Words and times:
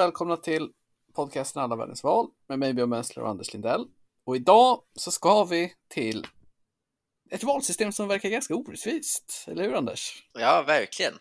välkomna 0.00 0.36
till 0.36 0.70
podcasten 1.14 1.62
Alla 1.62 1.76
världens 1.76 2.04
val 2.04 2.26
med 2.48 2.58
mig 2.58 2.74
Björn 2.74 2.88
Mensler 2.88 3.22
och 3.22 3.30
Anders 3.30 3.52
Lindell. 3.52 3.86
Och 4.24 4.36
idag 4.36 4.82
så 4.94 5.10
ska 5.10 5.44
vi 5.44 5.74
till 5.88 6.26
ett 7.30 7.44
valsystem 7.44 7.92
som 7.92 8.08
verkar 8.08 8.28
ganska 8.28 8.54
orättvist, 8.54 9.44
eller 9.48 9.62
hur 9.62 9.74
Anders? 9.74 10.24
Ja, 10.34 10.64
verkligen. 10.66 11.12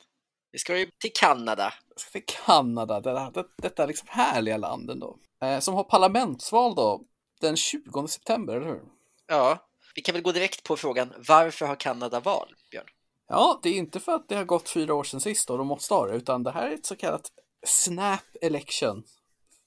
Vi 0.52 0.60
ska 0.60 0.78
ju 0.78 0.86
till 0.86 1.12
Kanada. 1.14 1.74
Vi 1.96 2.02
ska 2.02 2.12
till 2.12 2.36
Kanada, 2.46 3.00
det, 3.00 3.32
det, 3.34 3.46
detta 3.58 3.86
liksom 3.86 4.08
härliga 4.12 4.58
land 4.58 4.90
ändå. 4.90 5.18
Eh, 5.44 5.60
som 5.60 5.74
har 5.74 5.84
parlamentsval 5.84 6.76
då 6.76 7.02
den 7.42 7.56
20 7.58 8.08
september, 8.08 8.56
eller 8.56 8.68
hur? 8.68 8.82
Ja, 9.28 9.58
vi 9.96 10.02
kan 10.02 10.14
väl 10.14 10.22
gå 10.22 10.32
direkt 10.32 10.64
på 10.64 10.78
frågan 10.78 11.14
varför 11.28 11.66
har 11.66 11.76
Kanada 11.76 12.20
val, 12.20 12.56
Björn? 12.72 12.88
Ja, 13.28 13.60
det 13.64 13.70
är 13.70 13.74
inte 13.74 14.00
för 14.00 14.12
att 14.12 14.30
det 14.30 14.36
har 14.36 14.46
gått 14.46 14.70
fyra 14.70 14.94
år 14.94 15.04
sedan 15.04 15.22
sist 15.22 15.50
och 15.50 15.58
de 15.58 15.68
måste 15.68 15.94
ha 15.94 16.08
det, 16.08 16.16
utan 16.16 16.44
det 16.44 16.52
här 16.52 16.68
är 16.68 16.74
ett 16.74 16.86
så 16.86 16.96
kallat 16.96 17.32
snap 17.68 18.24
election, 18.42 19.04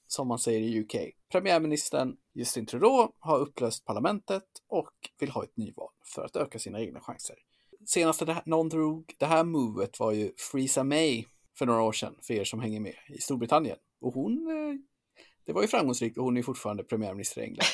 som 0.07 0.27
man 0.27 0.39
säger 0.39 0.59
i 0.59 0.79
UK. 0.79 0.95
Premiärministern 1.31 2.15
Justin 2.33 2.65
Trudeau 2.65 3.11
har 3.19 3.39
upplöst 3.39 3.85
parlamentet 3.85 4.43
och 4.67 4.93
vill 5.19 5.29
ha 5.29 5.43
ett 5.43 5.57
nyval 5.57 5.89
för 6.15 6.25
att 6.25 6.35
öka 6.35 6.59
sina 6.59 6.81
egna 6.81 6.99
chanser. 6.99 7.35
Senaste 7.85 8.25
det 8.25 8.33
här, 8.33 8.43
någon 8.45 8.69
drog 8.69 9.13
det 9.19 9.25
här 9.25 9.43
movet 9.43 9.99
var 9.99 10.11
ju 10.11 10.31
Theresa 10.51 10.83
May 10.83 11.25
för 11.57 11.65
några 11.65 11.81
år 11.81 11.93
sedan, 11.93 12.15
för 12.21 12.33
er 12.33 12.43
som 12.43 12.59
hänger 12.59 12.79
med, 12.79 12.95
i 13.09 13.21
Storbritannien. 13.21 13.77
Och 14.01 14.13
hon, 14.13 14.31
eh, 14.31 14.75
det 15.45 15.53
var 15.53 15.61
ju 15.61 15.67
framgångsrikt 15.67 16.17
och 16.17 16.23
hon 16.23 16.37
är 16.37 16.43
fortfarande 16.43 16.83
premiärminister 16.83 17.41
i 17.41 17.43
England. 17.43 17.67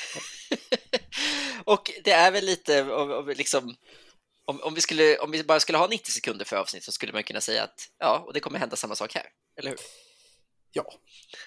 och 1.65 1.91
det 2.03 2.11
är 2.11 2.31
väl 2.31 2.45
lite 2.45 2.83
liksom 3.38 3.75
om, 4.45 4.59
om, 4.63 4.73
vi 4.73 4.81
skulle, 4.81 5.17
om 5.17 5.31
vi 5.31 5.43
bara 5.43 5.59
skulle 5.59 5.77
ha 5.77 5.88
90 5.88 6.11
sekunder 6.11 6.45
för 6.45 6.55
avsnitt 6.55 6.83
så 6.83 6.91
skulle 6.91 7.13
man 7.13 7.23
kunna 7.23 7.41
säga 7.41 7.63
att 7.63 7.89
ja, 7.97 8.23
och 8.27 8.33
det 8.33 8.39
kommer 8.39 8.59
hända 8.59 8.75
samma 8.75 8.95
sak 8.95 9.15
här, 9.15 9.25
eller 9.59 9.69
hur? 9.69 9.80
Ja. 10.71 10.93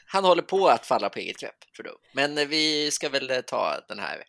Han 0.07 0.25
håller 0.25 0.43
på 0.43 0.69
att 0.69 0.87
falla 0.87 1.09
på 1.09 1.19
eget 1.19 1.39
grepp, 1.39 1.73
tror 1.77 1.85
du. 1.85 1.97
Men 2.15 2.39
eh, 2.39 2.47
vi 2.47 2.91
ska 2.91 3.09
väl 3.09 3.31
eh, 3.31 3.41
ta 3.41 3.81
den 3.89 3.99
här, 3.99 4.25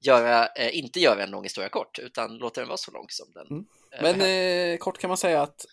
göra, 0.00 0.46
eh, 0.46 0.78
inte 0.78 1.00
göra 1.00 1.22
en 1.22 1.30
lång 1.30 1.42
historia 1.42 1.68
kort, 1.68 1.98
utan 1.98 2.38
låta 2.38 2.60
den 2.60 2.68
vara 2.68 2.78
så 2.78 2.90
lång 2.90 3.06
som 3.08 3.32
den. 3.32 3.46
Mm. 3.46 3.66
Men 4.02 4.20
eh, 4.72 4.78
kort 4.78 4.98
kan 4.98 5.08
man 5.08 5.16
säga 5.16 5.42
att 5.42 5.66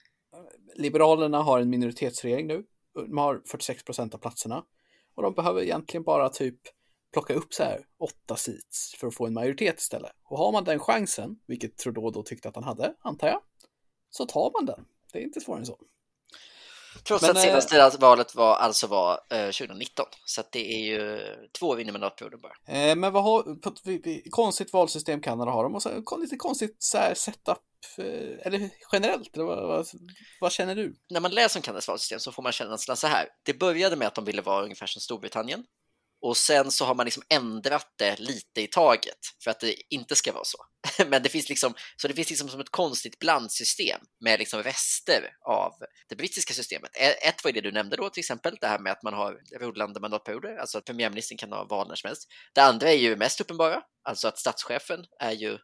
Liberalerna 0.75 1.41
har 1.41 1.59
en 1.59 1.69
minoritetsregering 1.69 2.47
nu. 2.47 2.63
De 2.93 3.17
har 3.17 3.41
46 3.51 3.83
procent 3.83 4.13
av 4.13 4.17
platserna 4.17 4.63
och 5.15 5.23
de 5.23 5.33
behöver 5.33 5.61
egentligen 5.61 6.03
bara 6.03 6.29
typ 6.29 6.59
plocka 7.13 7.33
upp 7.33 7.53
så 7.53 7.63
här 7.63 7.85
åtta 7.97 8.35
seats 8.35 8.95
för 8.97 9.07
att 9.07 9.15
få 9.15 9.27
en 9.27 9.33
majoritet 9.33 9.79
istället. 9.79 10.11
Och 10.23 10.37
har 10.37 10.51
man 10.51 10.63
den 10.63 10.79
chansen, 10.79 11.39
vilket 11.47 11.77
Trudeau 11.77 12.11
då 12.11 12.23
tyckte 12.23 12.49
att 12.49 12.55
han 12.55 12.63
hade, 12.63 12.95
antar 12.99 13.27
jag, 13.27 13.41
så 14.09 14.25
tar 14.25 14.51
man 14.53 14.65
den. 14.65 14.85
Det 15.13 15.19
är 15.19 15.23
inte 15.23 15.41
svårare 15.41 15.59
än 15.59 15.65
så. 15.65 15.79
Trots 17.03 17.21
Men, 17.21 17.31
att 17.31 17.41
senaste 17.41 17.77
eh, 17.77 17.99
valet 17.99 18.35
var, 18.35 18.55
alltså 18.55 18.87
var 18.87 19.19
eh, 19.29 19.45
2019, 19.45 20.05
så 20.25 20.41
det 20.51 20.73
är 20.73 20.85
ju 20.85 21.21
två 21.59 21.75
i 21.79 21.91
mandatperioden 21.91 22.41
bara. 22.41 22.75
Eh, 22.75 22.95
men 22.95 23.13
vad 23.13 23.23
har, 23.23 23.55
på, 23.55 23.71
konstigt 24.29 24.73
valsystem 24.73 25.21
Kanada 25.21 25.51
har 25.51 25.63
de 25.63 25.75
och 25.75 25.81
så, 25.81 26.17
lite 26.17 26.35
konstigt 26.35 26.75
så 26.79 26.97
här, 26.97 27.13
setup, 27.13 27.57
eh, 27.97 28.05
eller 28.47 28.69
generellt, 28.91 29.35
eller 29.35 29.45
vad, 29.45 29.67
vad, 29.67 29.87
vad, 30.41 30.51
känner 30.51 30.75
du? 30.75 30.95
När 31.09 31.19
man 31.19 31.31
läser 31.31 31.59
om 31.59 31.61
Kanadas 31.61 31.87
valsystem 31.87 32.19
så 32.19 32.31
får 32.31 32.43
man 32.43 32.51
känna 32.51 32.77
så 32.77 33.07
här, 33.07 33.27
det 33.43 33.53
började 33.53 33.95
med 33.95 34.07
att 34.07 34.15
de 34.15 34.25
ville 34.25 34.41
vara 34.41 34.63
ungefär 34.63 34.87
som 34.87 35.01
Storbritannien, 35.01 35.63
och 36.21 36.37
sen 36.37 36.71
så 36.71 36.85
har 36.85 36.95
man 36.95 37.05
liksom 37.05 37.23
ändrat 37.29 37.93
det 37.97 38.19
lite 38.19 38.61
i 38.61 38.67
taget 38.67 39.19
för 39.43 39.51
att 39.51 39.59
det 39.59 39.75
inte 39.89 40.15
ska 40.15 40.31
vara 40.31 40.43
så. 40.43 40.57
Men 41.07 41.23
det 41.23 41.29
finns 41.29 41.49
liksom, 41.49 41.73
så 41.97 42.07
det 42.07 42.13
finns 42.13 42.29
liksom 42.29 42.49
som 42.49 42.59
ett 42.59 42.69
konstigt 42.69 43.19
blandsystem 43.19 44.01
med 44.19 44.39
liksom 44.39 44.63
rester 44.63 45.29
av 45.47 45.73
det 46.09 46.15
brittiska 46.15 46.53
systemet. 46.53 46.91
Ett 47.27 47.43
var 47.43 47.51
det 47.51 47.61
du 47.61 47.71
nämnde 47.71 47.95
då 47.95 48.09
till 48.09 48.21
exempel, 48.21 48.57
det 48.61 48.67
här 48.67 48.79
med 48.79 48.91
att 48.91 49.03
man 49.03 49.13
har 49.13 49.39
rullande 49.59 49.99
mandatperioder, 49.99 50.57
alltså 50.57 50.77
att 50.77 50.85
premiärministern 50.85 51.37
kan 51.37 51.51
ha 51.51 51.65
val 51.65 51.87
när 51.87 51.95
som 51.95 52.07
helst. 52.07 52.27
Det 52.53 52.61
andra 52.61 52.89
är 52.89 52.97
ju 52.97 53.15
mest 53.15 53.41
uppenbara, 53.41 53.81
alltså 54.03 54.27
att 54.27 54.39
statschefen 54.39 55.05
är 55.19 55.31
ju 55.31 55.57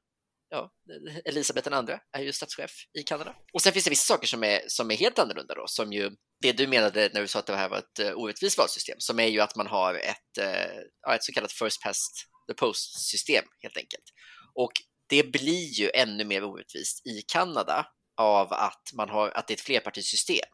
ja, 0.50 0.72
Elisabeth 1.25 1.68
II 1.68 1.97
är 2.12 2.22
ju 2.22 2.34
statschef 2.34 2.72
i 3.00 3.03
Kanada. 3.03 3.35
Och 3.53 3.62
sen 3.62 3.74
finns 3.74 3.85
det 3.85 3.90
vissa 3.90 4.13
saker 4.13 4.28
som 4.28 4.44
är, 4.44 4.62
som 4.68 4.91
är 4.91 4.96
helt 4.96 5.19
annorlunda 5.19 5.56
då, 5.56 5.63
som 5.68 5.94
ju 5.94 6.12
det 6.41 6.52
du 6.52 6.68
menade 6.68 7.09
när 7.13 7.22
du 7.22 7.28
sa 7.28 7.40
att 7.40 7.46
det 7.46 7.56
här 7.56 7.69
var 7.69 7.78
ett 7.78 8.00
eh, 8.00 8.12
orättvist 8.12 8.58
valsystem, 8.58 8.96
som 9.00 9.19
är 9.19 9.28
ju 9.28 9.40
att 9.40 9.56
man 9.56 9.68
har 9.68 9.94
ett, 9.94 10.38
eh, 10.40 11.13
ett 11.16 11.24
så 11.24 11.31
kallat 11.31 11.52
first 11.52 11.84
past 11.84 12.12
the 12.47 12.53
post 12.53 13.09
system 13.09 13.46
helt 13.62 13.78
enkelt. 13.78 14.03
Och 14.56 14.72
det 15.09 15.24
blir 15.24 15.80
ju 15.80 15.91
ännu 15.94 16.25
mer 16.25 16.44
orättvist 16.44 17.08
i 17.08 17.22
Kanada 17.22 17.88
av 18.18 18.53
att 18.53 18.90
man 18.94 19.09
har 19.09 19.29
att 19.29 19.47
det 19.47 19.53
är 19.53 19.56
ett 19.56 19.62
flerpartisystem. 19.62 20.50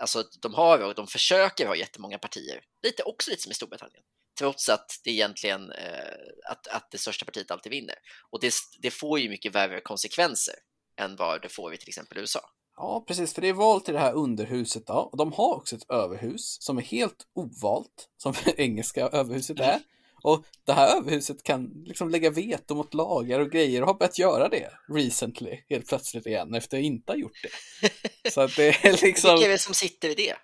Alltså 0.00 0.24
de 0.42 0.54
har 0.54 0.78
och 0.78 0.94
de 0.94 1.06
försöker 1.06 1.66
ha 1.66 1.76
jättemånga 1.76 2.18
partier, 2.18 2.60
lite 2.82 3.02
också 3.02 3.30
lite 3.30 3.42
som 3.42 3.52
i 3.52 3.54
Storbritannien 3.54 4.02
trots 4.38 4.68
att 4.68 5.00
det 5.04 5.10
egentligen 5.10 5.72
eh, 5.72 6.50
att, 6.50 6.66
att 6.66 6.90
det 6.90 6.98
största 6.98 7.24
partiet 7.24 7.50
alltid 7.50 7.70
vinner. 7.70 7.94
Och 8.30 8.40
det, 8.40 8.54
det 8.82 8.90
får 8.90 9.18
ju 9.18 9.28
mycket 9.28 9.54
värre 9.54 9.80
konsekvenser 9.80 10.54
än 11.00 11.16
vad 11.16 11.42
det 11.42 11.48
får 11.48 11.74
i 11.74 11.76
till 11.76 11.88
exempel 11.88 12.18
USA. 12.18 12.40
Ja, 12.76 13.04
precis, 13.08 13.34
för 13.34 13.42
det 13.42 13.48
är 13.48 13.52
val 13.52 13.80
till 13.80 13.94
det 13.94 14.00
här 14.00 14.12
underhuset 14.12 14.86
då. 14.86 14.94
Och 14.94 15.16
de 15.16 15.32
har 15.32 15.54
också 15.54 15.76
ett 15.76 15.90
överhus 15.90 16.56
som 16.60 16.78
är 16.78 16.82
helt 16.82 17.26
ovalt, 17.34 18.08
som 18.16 18.34
det 18.44 18.54
engelska 18.60 19.08
överhuset 19.08 19.60
är. 19.60 19.80
Och 20.22 20.44
det 20.64 20.72
här 20.72 20.96
överhuset 20.96 21.42
kan 21.42 21.82
liksom 21.84 22.10
lägga 22.10 22.30
veto 22.30 22.74
mot 22.74 22.94
lagar 22.94 23.40
och 23.40 23.50
grejer 23.50 23.82
och 23.82 23.88
har 23.88 23.94
börjat 23.94 24.18
göra 24.18 24.48
det 24.48 24.70
recently, 24.88 25.58
helt 25.68 25.88
plötsligt 25.88 26.26
igen, 26.26 26.54
efter 26.54 26.78
att 26.78 26.84
inte 26.84 27.12
ha 27.12 27.16
gjort 27.16 27.42
det. 27.42 28.30
Så 28.30 28.40
att 28.40 28.56
det 28.56 28.68
är 28.68 29.02
liksom... 29.02 29.30
Vilka 29.30 29.46
är 29.46 29.52
det 29.52 29.58
som 29.58 29.74
sitter 29.74 30.08
i 30.08 30.14
det? 30.14 30.36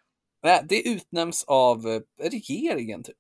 Nej, 0.43 0.65
det 0.69 0.89
utnämns 0.89 1.45
av 1.45 1.89
eh, 1.89 2.01
regeringen 2.31 3.03
typ. 3.03 3.17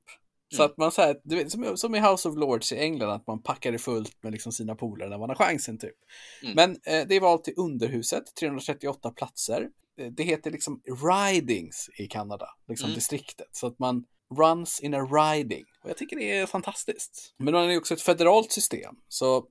Så 0.56 0.62
att 0.62 0.76
man 0.76 0.92
du 1.24 1.36
vet, 1.36 1.50
som, 1.50 1.76
som 1.76 1.94
i 1.94 2.00
House 2.00 2.28
of 2.28 2.36
Lords 2.36 2.72
i 2.72 2.78
England, 2.78 3.10
att 3.10 3.26
man 3.26 3.42
packar 3.42 3.72
det 3.72 3.78
fullt 3.78 4.22
med 4.22 4.32
liksom 4.32 4.52
sina 4.52 4.74
polare 4.74 5.08
när 5.08 5.18
man 5.18 5.28
har 5.28 5.36
chansen 5.36 5.78
typ. 5.78 5.96
Mm. 6.42 6.54
Men 6.54 6.70
eh, 6.70 7.06
det 7.08 7.16
är 7.16 7.20
valt 7.20 7.44
till 7.44 7.54
underhuset, 7.56 8.34
338 8.40 9.10
platser. 9.10 9.68
Eh, 9.98 10.06
det 10.06 10.22
heter 10.22 10.50
liksom 10.50 10.80
ridings 11.04 11.90
i 11.98 12.06
Kanada, 12.06 12.48
liksom 12.68 12.86
mm. 12.86 12.94
distriktet. 12.94 13.48
Så 13.52 13.66
att 13.66 13.78
man 13.78 14.04
runs 14.38 14.80
in 14.80 14.94
a 14.94 15.00
riding. 15.00 15.64
Och 15.84 15.90
jag 15.90 15.96
tycker 15.96 16.16
det 16.16 16.38
är 16.38 16.46
fantastiskt. 16.46 17.34
Men 17.38 17.54
man 17.54 17.70
är 17.70 17.78
också 17.78 17.94
ett 17.94 18.02
federalt 18.02 18.52
system. 18.52 18.94
Så 19.08 19.46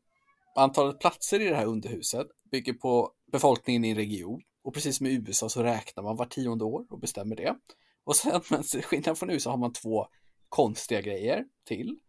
antalet 0.55 0.99
platser 0.99 1.39
i 1.39 1.45
det 1.45 1.55
här 1.55 1.65
underhuset 1.65 2.27
bygger 2.51 2.73
på 2.73 3.11
befolkningen 3.31 3.85
i 3.85 3.89
en 3.89 3.95
region. 3.95 4.41
Och 4.63 4.73
precis 4.73 4.97
som 4.97 5.05
i 5.05 5.13
USA 5.13 5.49
så 5.49 5.63
räknar 5.63 6.03
man 6.03 6.15
var 6.15 6.25
tionde 6.25 6.65
år 6.65 6.85
och 6.89 6.99
bestämmer 6.99 7.35
det. 7.35 7.55
Och 8.03 8.15
sen, 8.15 8.41
men 8.49 8.63
skillnad 8.63 9.17
från 9.17 9.29
USA 9.29 9.51
har 9.51 9.57
man 9.57 9.73
två 9.73 10.07
konstiga 10.51 11.01
grejer 11.01 11.45
till. 11.65 11.99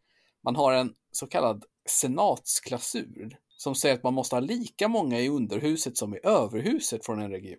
Man 0.45 0.57
har 0.57 0.73
en 0.73 0.95
så 1.11 1.27
kallad 1.27 1.65
senatsklausul 1.89 3.37
som 3.57 3.75
säger 3.75 3.95
att 3.95 4.03
man 4.03 4.15
måste 4.15 4.37
ha 4.37 4.41
lika 4.41 4.89
många 4.89 5.21
i 5.21 5.29
underhuset 5.29 5.97
som 5.97 6.15
i 6.15 6.21
överhuset 6.23 7.07
från 7.07 7.21
en 7.21 7.31
region. 7.31 7.59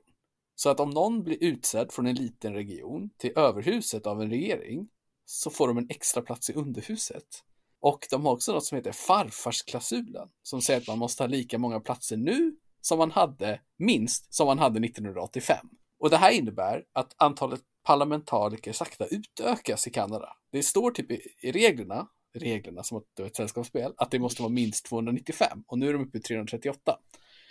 Så 0.55 0.69
att 0.69 0.79
om 0.79 0.89
någon 0.89 1.23
blir 1.23 1.43
utsedd 1.43 1.91
från 1.91 2.07
en 2.07 2.15
liten 2.15 2.53
region 2.53 3.09
till 3.17 3.31
överhuset 3.35 4.07
av 4.07 4.21
en 4.21 4.29
regering 4.29 4.87
så 5.25 5.49
får 5.49 5.67
de 5.67 5.77
en 5.77 5.89
extra 5.89 6.21
plats 6.21 6.49
i 6.49 6.53
underhuset. 6.53 7.43
Och 7.79 8.07
de 8.09 8.25
har 8.25 8.33
också 8.33 8.53
något 8.53 8.65
som 8.65 8.75
heter 8.75 8.91
farfarsklausulen 8.91 10.29
som 10.43 10.61
säger 10.61 10.79
att 10.79 10.87
man 10.87 10.99
måste 10.99 11.23
ha 11.23 11.27
lika 11.27 11.57
många 11.57 11.79
platser 11.79 12.17
nu 12.17 12.55
som 12.81 12.97
man 12.97 13.11
hade 13.11 13.61
minst 13.77 14.33
som 14.33 14.47
man 14.47 14.59
hade 14.59 14.87
1985. 14.87 15.57
Och 15.99 16.09
det 16.09 16.17
här 16.17 16.31
innebär 16.31 16.83
att 16.93 17.13
antalet 17.17 17.61
parlamentariker 17.83 18.73
sakta 18.73 19.05
utökas 19.05 19.87
i 19.87 19.89
Kanada. 19.89 20.37
Det 20.51 20.63
står 20.63 20.91
typ 20.91 21.11
i, 21.11 21.21
i 21.39 21.51
reglerna, 21.51 22.07
reglerna 22.33 22.83
som 22.83 22.97
att 22.97 23.03
det 23.13 23.23
är 23.23 23.27
ett 23.27 23.35
sällskapsspel, 23.35 23.93
att 23.97 24.11
det 24.11 24.19
måste 24.19 24.41
vara 24.41 24.51
minst 24.51 24.85
295 24.85 25.63
och 25.67 25.79
nu 25.79 25.89
är 25.89 25.93
de 25.93 26.03
uppe 26.03 26.17
i 26.17 26.21
338. 26.21 26.99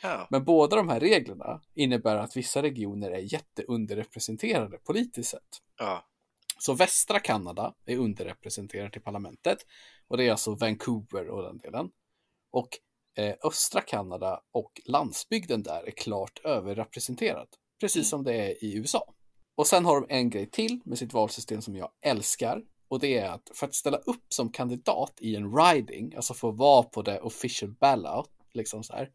Ja. 0.03 0.27
Men 0.31 0.45
båda 0.45 0.77
de 0.77 0.89
här 0.89 1.01
reglerna 1.01 1.61
innebär 1.75 2.17
att 2.17 2.37
vissa 2.37 2.63
regioner 2.63 3.11
är 3.11 3.33
jätteunderrepresenterade 3.33 4.79
politiskt 4.79 5.31
sett. 5.31 5.59
Ja. 5.79 6.07
Så 6.59 6.75
västra 6.75 7.21
Kanada 7.21 7.75
är 7.87 7.97
underrepresenterat 7.97 8.97
i 8.97 9.01
parlamentet 9.01 9.59
och 10.09 10.17
det 10.17 10.25
är 10.25 10.31
alltså 10.31 10.55
Vancouver 10.55 11.29
och 11.29 11.43
den 11.43 11.59
delen. 11.59 11.91
Och 12.51 12.69
eh, 13.17 13.35
östra 13.45 13.81
Kanada 13.81 14.41
och 14.53 14.81
landsbygden 14.85 15.63
där 15.63 15.83
är 15.87 15.91
klart 15.91 16.41
överrepresenterad, 16.45 17.49
precis 17.81 17.97
mm. 17.97 18.05
som 18.05 18.25
det 18.25 18.35
är 18.35 18.65
i 18.65 18.77
USA. 18.77 19.15
Och 19.55 19.67
sen 19.67 19.85
har 19.85 20.01
de 20.01 20.07
en 20.15 20.31
grej 20.31 20.47
till 20.47 20.81
med 20.85 20.99
sitt 20.99 21.13
valsystem 21.13 21.63
som 21.63 21.77
jag 21.77 21.91
älskar. 22.01 22.63
Och 22.89 23.01
det 23.01 23.19
är 23.19 23.31
att 23.31 23.51
för 23.55 23.67
att 23.67 23.75
ställa 23.75 23.97
upp 23.97 24.25
som 24.29 24.53
kandidat 24.53 25.13
i 25.21 25.37
en 25.37 25.57
riding, 25.57 26.15
alltså 26.15 26.35
för 26.35 26.49
att 26.49 26.57
vara 26.57 26.83
på 26.83 27.03
det 27.03 27.21
official 27.21 27.71
ballot, 27.81 28.31
liksom 28.53 28.83
så 28.83 28.93
här, 28.93 29.11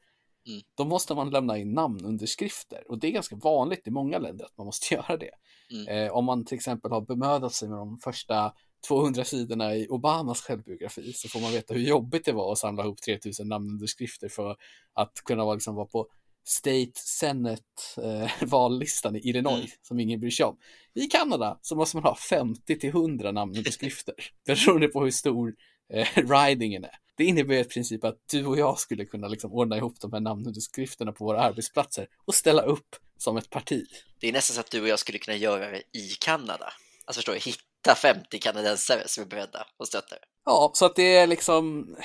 mm. 0.47 0.61
då 0.75 0.85
måste 0.85 1.15
man 1.15 1.29
lämna 1.29 1.57
in 1.57 1.73
namnunderskrifter. 1.73 2.83
Och 2.91 2.99
det 2.99 3.07
är 3.07 3.11
ganska 3.11 3.35
vanligt 3.35 3.87
i 3.87 3.91
många 3.91 4.19
länder 4.19 4.45
att 4.45 4.57
man 4.57 4.65
måste 4.65 4.93
göra 4.93 5.17
det. 5.17 5.31
Mm. 5.71 5.87
Eh, 5.87 6.11
om 6.11 6.25
man 6.25 6.45
till 6.45 6.55
exempel 6.55 6.91
har 6.91 7.01
bemödat 7.01 7.53
sig 7.53 7.69
med 7.69 7.77
de 7.77 7.97
första 7.97 8.53
200 8.87 9.23
sidorna 9.23 9.75
i 9.75 9.87
Obamas 9.87 10.41
självbiografi 10.41 11.13
så 11.13 11.29
får 11.29 11.39
man 11.39 11.51
veta 11.51 11.73
hur 11.73 11.81
jobbigt 11.81 12.25
det 12.25 12.31
var 12.31 12.51
att 12.51 12.57
samla 12.57 12.83
ihop 12.83 13.01
3000 13.01 13.47
namnunderskrifter 13.47 14.29
för 14.29 14.55
att 14.93 15.13
kunna 15.25 15.53
liksom, 15.53 15.75
vara 15.75 15.85
på 15.85 16.07
State 16.47 16.91
Senate-vallistan 16.93 19.15
i 19.15 19.29
Illinois 19.29 19.57
mm. 19.57 19.69
som 19.81 19.99
ingen 19.99 20.19
bryr 20.19 20.31
sig 20.31 20.45
om. 20.45 20.57
I 20.93 21.07
Kanada 21.07 21.59
så 21.61 21.75
måste 21.75 21.97
man 21.97 22.03
ha 22.03 22.15
50 22.15 22.79
till 22.79 22.89
100 22.89 23.31
namnunderskrifter 23.31 24.13
beroende 24.45 24.87
på 24.87 25.03
hur 25.03 25.11
stor 25.11 25.53
eh, 25.93 26.07
ridingen 26.15 26.83
är. 26.83 26.91
Det 27.17 27.25
innebär 27.25 27.55
i 27.55 27.63
princip 27.63 28.03
att 28.03 28.17
du 28.31 28.45
och 28.45 28.59
jag 28.59 28.79
skulle 28.79 29.05
kunna 29.05 29.27
liksom 29.27 29.53
ordna 29.53 29.77
ihop 29.77 29.99
de 29.99 30.13
här 30.13 30.19
namnunderskrifterna 30.19 31.11
på 31.11 31.25
våra 31.25 31.41
arbetsplatser 31.41 32.07
och 32.25 32.35
ställa 32.35 32.61
upp 32.61 32.95
som 33.17 33.37
ett 33.37 33.49
parti. 33.49 33.85
Det 34.19 34.29
är 34.29 34.33
nästan 34.33 34.55
så 34.55 34.59
att 34.59 34.71
du 34.71 34.81
och 34.81 34.87
jag 34.87 34.99
skulle 34.99 35.17
kunna 35.17 35.37
göra 35.37 35.71
det 35.71 35.83
i 35.93 36.09
Kanada. 36.19 36.73
Alltså 37.05 37.19
förstår 37.19 37.33
du, 37.33 37.39
hitta 37.39 37.95
50 37.95 38.39
kanadensare 38.39 39.07
som 39.07 39.23
är 39.23 39.27
beredda 39.27 39.67
och 39.77 39.87
stöttar. 39.87 40.19
Ja, 40.45 40.71
så 40.73 40.85
att 40.85 40.95
det 40.95 41.15
är 41.15 41.27
liksom, 41.27 41.95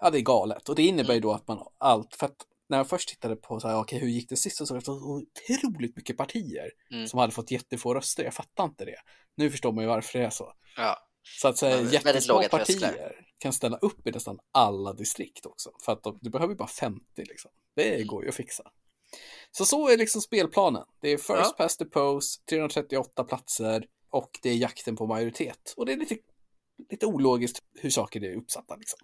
ja 0.00 0.10
det 0.10 0.18
är 0.18 0.22
galet 0.22 0.68
och 0.68 0.74
det 0.74 0.82
innebär 0.82 1.14
ju 1.14 1.18
mm. 1.18 1.28
då 1.28 1.32
att 1.32 1.48
man 1.48 1.66
allt, 1.78 2.14
för 2.14 2.26
att 2.26 2.46
när 2.70 2.76
jag 2.76 2.88
först 2.88 3.08
tittade 3.08 3.36
på 3.36 3.60
så 3.60 3.68
här, 3.68 3.78
okej, 3.78 3.98
hur 3.98 4.08
gick 4.08 4.28
det 4.28 4.36
sist 4.36 4.56
så 4.56 4.66
såg 4.66 4.76
jag 4.76 4.84
så 4.84 4.92
otroligt 4.92 5.96
mycket 5.96 6.16
partier 6.16 6.70
mm. 6.92 7.06
som 7.06 7.18
hade 7.18 7.32
fått 7.32 7.50
jättefå 7.50 7.94
röster. 7.94 8.24
Jag 8.24 8.34
fattar 8.34 8.64
inte 8.64 8.84
det. 8.84 8.96
Nu 9.36 9.50
förstår 9.50 9.72
man 9.72 9.84
ju 9.84 9.88
varför 9.88 10.18
det 10.18 10.24
är 10.24 10.30
så. 10.30 10.52
Ja. 10.76 10.96
Så 11.22 11.48
att 11.48 11.58
säga, 11.58 11.82
jättesmå 11.82 12.42
partier 12.50 13.26
kan 13.38 13.52
ställa 13.52 13.76
upp 13.76 14.06
i 14.06 14.10
nästan 14.10 14.38
alla 14.52 14.92
distrikt 14.92 15.46
också. 15.46 15.70
För 15.84 15.92
att 15.92 16.02
de, 16.02 16.18
du 16.20 16.30
behöver 16.30 16.54
bara 16.54 16.68
50 16.68 17.00
liksom. 17.16 17.50
Det 17.76 17.94
mm. 17.94 18.06
går 18.06 18.22
ju 18.22 18.28
att 18.28 18.34
fixa. 18.34 18.62
Så 19.50 19.64
så 19.64 19.88
är 19.88 19.96
liksom 19.96 20.20
spelplanen. 20.20 20.84
Det 21.00 21.08
är 21.08 21.16
first 21.16 21.28
ja. 21.28 21.54
past 21.56 21.78
the 21.78 21.84
post, 21.84 22.46
338 22.46 23.24
platser 23.24 23.86
och 24.10 24.30
det 24.42 24.50
är 24.50 24.56
jakten 24.56 24.96
på 24.96 25.06
majoritet. 25.06 25.74
Och 25.76 25.86
det 25.86 25.92
är 25.92 25.96
lite, 25.96 26.16
lite 26.90 27.06
ologiskt 27.06 27.58
hur 27.74 27.90
saker 27.90 28.24
är 28.24 28.36
uppsatta 28.36 28.76
liksom. 28.76 28.98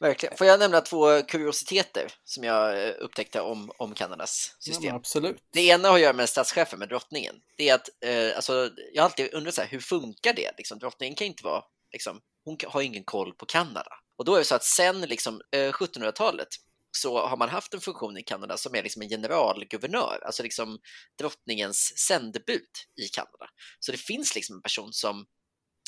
Verkligen. 0.00 0.36
Får 0.36 0.46
jag 0.46 0.60
nämna 0.60 0.80
två 0.80 1.22
kuriositeter 1.22 2.12
som 2.24 2.44
jag 2.44 2.88
eh, 2.88 2.94
upptäckte 2.98 3.40
om, 3.40 3.70
om 3.78 3.94
Kanadas 3.94 4.56
system? 4.58 4.88
Ja, 4.88 4.94
absolut. 4.94 5.36
Det 5.52 5.60
ena 5.60 5.88
har 5.88 5.94
att 5.94 6.00
göra 6.00 6.12
med 6.12 6.28
statschefen, 6.28 6.78
med 6.78 6.88
drottningen. 6.88 7.34
Det 7.56 7.68
är 7.68 7.74
att, 7.74 7.88
eh, 8.04 8.36
alltså, 8.36 8.70
jag 8.92 9.02
har 9.02 9.08
alltid 9.08 9.34
undrat 9.34 9.54
så 9.54 9.60
här, 9.60 9.68
hur 9.68 9.80
funkar 9.80 10.32
det? 10.32 10.50
Liksom, 10.58 10.78
drottningen 10.78 11.14
kan 11.14 11.26
inte 11.26 11.44
vara, 11.44 11.62
liksom, 11.92 12.20
hon 12.44 12.56
har 12.66 12.82
ingen 12.82 13.04
koll 13.04 13.34
på 13.34 13.46
Kanada. 13.46 13.92
Och 14.16 14.24
då 14.24 14.34
är 14.34 14.38
det 14.38 14.44
så 14.44 14.54
att 14.54 14.64
sen 14.64 15.00
liksom, 15.00 15.40
eh, 15.56 15.72
1700-talet 15.72 16.48
så 16.92 17.26
har 17.26 17.36
man 17.36 17.48
haft 17.48 17.74
en 17.74 17.80
funktion 17.80 18.16
i 18.16 18.22
Kanada 18.22 18.56
som 18.56 18.74
är 18.74 18.82
liksom 18.82 19.02
en 19.02 19.08
generalguvernör, 19.08 20.22
alltså 20.24 20.42
liksom 20.42 20.78
drottningens 21.18 21.92
sändebud 22.08 22.70
i 22.96 23.08
Kanada. 23.08 23.46
Så 23.78 23.92
det 23.92 23.98
finns 23.98 24.34
liksom 24.34 24.56
en 24.56 24.62
person 24.62 24.92
som, 24.92 25.26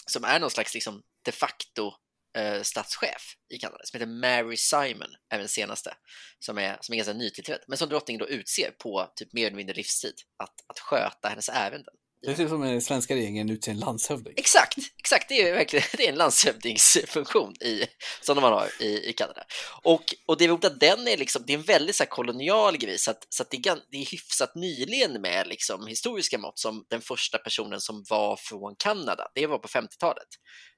som 0.06 0.24
är 0.24 0.40
någon 0.40 0.50
slags 0.50 0.74
liksom 0.74 1.02
de 1.24 1.32
facto 1.32 1.92
eh, 2.38 2.62
statschef 2.62 3.36
i 3.54 3.58
Kanada 3.58 3.84
som 3.84 4.00
heter 4.00 4.12
Mary 4.12 4.56
Simon, 4.56 5.08
är 5.28 5.38
den 5.38 5.48
senaste, 5.48 5.94
som 6.38 6.58
är, 6.58 6.78
som 6.80 6.92
är 6.92 6.96
ganska 6.96 7.12
nytillträdd, 7.12 7.60
men 7.68 7.78
som 7.78 7.88
drottningen 7.88 8.18
då 8.18 8.28
utser 8.28 8.70
på 8.70 9.12
typ 9.16 9.32
mer 9.32 9.46
eller 9.46 9.56
mindre 9.56 9.74
livstid 9.74 10.14
att, 10.36 10.54
att 10.66 10.78
sköta 10.78 11.28
hennes 11.28 11.48
ärenden. 11.48 11.94
Det 12.22 12.36
ser 12.36 12.44
ut 12.44 12.48
som 12.48 12.60
den 12.60 12.82
svenska 12.82 13.14
regeringen 13.14 13.50
utser 13.50 13.72
en 13.72 13.78
landshövding. 13.78 14.34
Exakt, 14.36 14.76
exakt. 14.98 15.28
Det 15.28 15.48
är 15.48 15.54
verkligen 15.54 15.84
det 15.96 16.06
är 16.06 16.08
en 16.08 16.18
landshövdingsfunktion 16.18 17.54
i, 17.60 17.84
som 18.20 18.40
man 18.40 18.52
har 18.52 18.68
i, 18.80 19.08
i 19.10 19.12
Kanada. 19.12 19.44
Och, 19.82 20.14
och 20.26 20.38
det 20.38 20.44
är 20.44 20.52
att 20.52 20.80
den 20.80 21.08
är 21.08 21.16
liksom, 21.16 21.42
det 21.46 21.52
är 21.52 21.58
en 21.58 21.62
väldigt 21.62 21.96
så 21.96 22.06
kolonial 22.06 22.76
grej, 22.76 22.98
så, 22.98 23.10
att, 23.10 23.26
så 23.28 23.42
att 23.42 23.50
det, 23.50 23.56
är, 23.56 23.78
det 23.90 23.96
är 23.96 24.10
hyfsat 24.10 24.54
nyligen 24.54 25.20
med 25.20 25.46
liksom, 25.46 25.86
historiska 25.86 26.38
mått 26.38 26.58
som 26.58 26.84
den 26.90 27.00
första 27.00 27.38
personen 27.38 27.80
som 27.80 28.04
var 28.10 28.36
från 28.36 28.74
Kanada, 28.78 29.28
det 29.34 29.46
var 29.46 29.58
på 29.58 29.68
50-talet. 29.68 30.28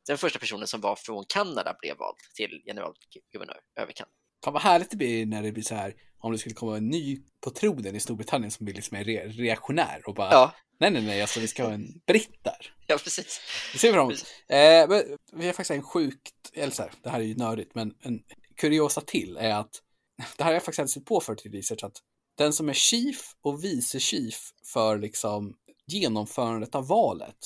Den 0.06 0.19
första 0.19 0.38
personen 0.38 0.67
som 0.67 0.81
var 0.81 0.97
från 0.97 1.25
Kanada 1.29 1.76
blev 1.81 1.97
vald 1.97 2.17
till 2.37 2.62
generalguvernör 2.67 3.61
över 3.81 3.93
Kanada. 3.93 4.12
Fan 4.44 4.52
vad 4.52 4.62
härligt 4.62 4.90
det 4.90 4.97
blir 4.97 5.26
när 5.26 5.43
det 5.43 5.52
blir 5.52 5.62
så 5.62 5.75
här, 5.75 5.94
om 6.19 6.32
det 6.32 6.38
skulle 6.38 6.55
komma 6.55 6.76
en 6.76 6.88
ny 6.88 7.20
på 7.44 7.50
tronen 7.50 7.97
i 7.97 8.00
Storbritannien 8.00 8.50
som 8.50 8.64
blir 8.64 8.75
liksom 8.75 8.97
re 8.97 9.26
reaktionär 9.29 10.02
och 10.06 10.14
bara 10.14 10.32
ja. 10.32 10.55
Nej, 10.81 10.91
nej, 10.91 11.03
nej, 11.03 11.21
alltså 11.21 11.41
vi 11.41 11.49
ska 11.49 11.65
ha 11.65 11.73
en 11.73 12.00
britt 12.06 12.44
där. 12.44 12.71
Ja, 12.87 12.99
precis. 13.05 13.41
Det 13.73 13.79
ser 13.79 13.88
vi 13.88 13.94
fram 13.94 14.06
emot. 14.06 14.25
Eh, 14.49 15.05
vi 15.32 15.47
har 15.47 15.53
faktiskt 15.53 15.71
en 15.71 15.82
sjukt, 15.82 16.50
eller 16.53 16.73
så 16.73 16.82
här, 16.82 16.93
det 17.03 17.11
här 17.11 17.21
är 17.21 17.25
ju 17.25 17.37
nördigt, 17.37 17.75
men 17.75 17.94
en 18.00 18.21
kuriosa 18.56 19.00
till 19.00 19.37
är 19.37 19.55
att 19.55 19.71
det 20.37 20.44
här 20.44 20.50
har 20.50 20.53
jag 20.55 20.65
faktiskt 20.65 20.94
sett 20.94 21.05
på 21.05 21.21
för 21.21 21.35
till 21.35 21.53
research 21.53 21.85
att 21.85 21.97
den 22.37 22.53
som 22.53 22.69
är 22.69 22.73
chief 22.73 23.35
och 23.43 23.65
vice 23.65 24.00
chief 24.00 24.50
för 24.73 24.99
liksom 24.99 25.56
genomförandet 25.87 26.75
av 26.75 26.88
valet, 26.88 27.38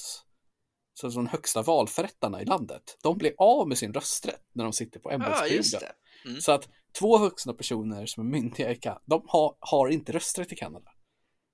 så 0.95 1.09
de 1.09 1.27
högsta 1.27 1.63
valförrättarna 1.63 2.43
i 2.43 2.45
landet, 2.45 2.97
de 3.03 3.19
blir 3.19 3.33
av 3.39 3.69
med 3.69 3.79
sin 3.79 3.95
rösträtt 3.95 4.43
när 4.55 4.65
de 4.65 4.73
sitter 4.73 5.01
på 5.01 5.11
ämbetsperioden. 5.11 5.81
Ja, 5.81 6.31
mm. 6.31 6.41
Så 6.41 6.53
att 6.53 6.69
två 6.99 7.19
vuxna 7.19 7.53
personer 7.53 8.07
som 8.07 8.27
är 8.27 8.31
myndiga 8.31 8.71
i 8.71 8.77
Kanada, 8.77 9.03
de 9.07 9.23
har, 9.29 9.57
har 9.61 9.89
inte 9.89 10.13
rösträtt 10.13 10.53
i 10.53 10.57
Kanada. 10.57 10.91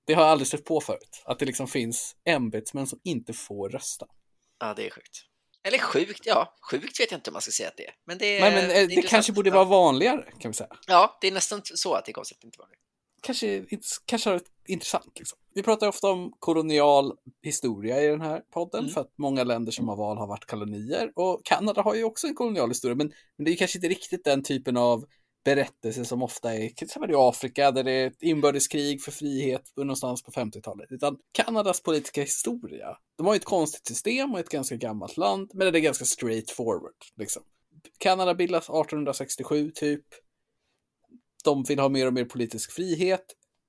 Det 0.05 0.13
har 0.13 0.21
jag 0.21 0.31
aldrig 0.31 0.47
sett 0.47 0.65
på 0.65 0.81
förut, 0.81 1.23
att 1.25 1.39
det 1.39 1.45
liksom 1.45 1.67
finns 1.67 2.15
ämbetsmän 2.25 2.87
som 2.87 2.99
inte 3.03 3.33
får 3.33 3.69
rösta. 3.69 4.05
Ja, 4.59 4.73
det 4.73 4.85
är 4.85 4.89
sjukt. 4.89 5.25
Eller 5.63 5.77
sjukt, 5.77 6.21
ja, 6.25 6.55
sjukt 6.71 6.99
vet 6.99 7.11
jag 7.11 7.17
inte 7.17 7.29
om 7.29 7.33
man 7.33 7.41
ska 7.41 7.51
säga 7.51 7.69
att 7.69 7.77
det 7.77 7.87
är. 7.87 7.93
Men 8.05 8.17
det, 8.17 8.39
Nej, 8.39 8.51
men, 8.51 8.69
det, 8.69 8.95
det 8.95 9.01
kanske 9.01 9.33
borde 9.33 9.51
vara 9.51 9.63
vanligare, 9.63 10.25
kan 10.39 10.51
vi 10.51 10.55
säga. 10.55 10.69
Ja, 10.87 11.17
det 11.21 11.27
är 11.27 11.31
nästan 11.31 11.61
så 11.63 11.93
att 11.93 12.05
det 12.05 12.13
konceptet 12.13 12.43
inte 12.43 12.59
var 12.59 12.67
Kanske, 13.21 13.65
kanske 14.05 14.29
är 14.29 14.41
intressant. 14.67 15.19
Liksom. 15.19 15.37
Vi 15.53 15.63
pratar 15.63 15.87
ofta 15.87 16.07
om 16.07 16.33
kolonial 16.39 17.13
historia 17.41 18.03
i 18.03 18.07
den 18.07 18.21
här 18.21 18.41
podden 18.53 18.79
mm. 18.79 18.93
för 18.93 19.01
att 19.01 19.17
många 19.17 19.43
länder 19.43 19.71
som 19.71 19.87
har 19.87 19.95
val 19.95 20.17
har 20.17 20.27
varit 20.27 20.45
kolonier 20.45 21.11
och 21.15 21.45
Kanada 21.45 21.81
har 21.81 21.95
ju 21.95 22.03
också 22.03 22.27
en 22.27 22.35
kolonial 22.35 22.69
historia 22.69 22.95
men, 22.95 23.11
men 23.37 23.45
det 23.45 23.51
är 23.51 23.55
kanske 23.55 23.77
inte 23.77 23.87
riktigt 23.87 24.23
den 24.23 24.43
typen 24.43 24.77
av 24.77 25.05
berättelser 25.45 26.03
som 26.03 26.23
ofta 26.23 26.55
är 26.55 26.69
till 26.69 26.85
exempel 26.85 27.11
i 27.11 27.15
Afrika 27.17 27.71
där 27.71 27.83
det 27.83 27.91
är 27.91 28.07
ett 28.07 28.21
inbördeskrig 28.21 29.01
för 29.01 29.11
frihet 29.11 29.71
någonstans 29.75 30.23
på 30.23 30.31
50-talet. 30.31 30.91
Utan 30.91 31.17
Kanadas 31.31 31.83
politiska 31.83 32.21
historia. 32.21 32.97
De 33.17 33.25
har 33.25 33.33
ju 33.33 33.37
ett 33.37 33.45
konstigt 33.45 33.87
system 33.87 34.33
och 34.33 34.39
ett 34.39 34.49
ganska 34.49 34.75
gammalt 34.75 35.17
land, 35.17 35.51
men 35.53 35.71
det 35.73 35.79
är 35.79 35.81
ganska 35.81 36.05
straight 36.05 36.51
forward. 36.51 36.95
Liksom. 37.15 37.43
Kanada 37.97 38.35
bildas 38.35 38.63
1867 38.63 39.71
typ. 39.71 40.05
De 41.43 41.63
vill 41.63 41.79
ha 41.79 41.89
mer 41.89 42.07
och 42.07 42.13
mer 42.13 42.25
politisk 42.25 42.71
frihet 42.71 43.25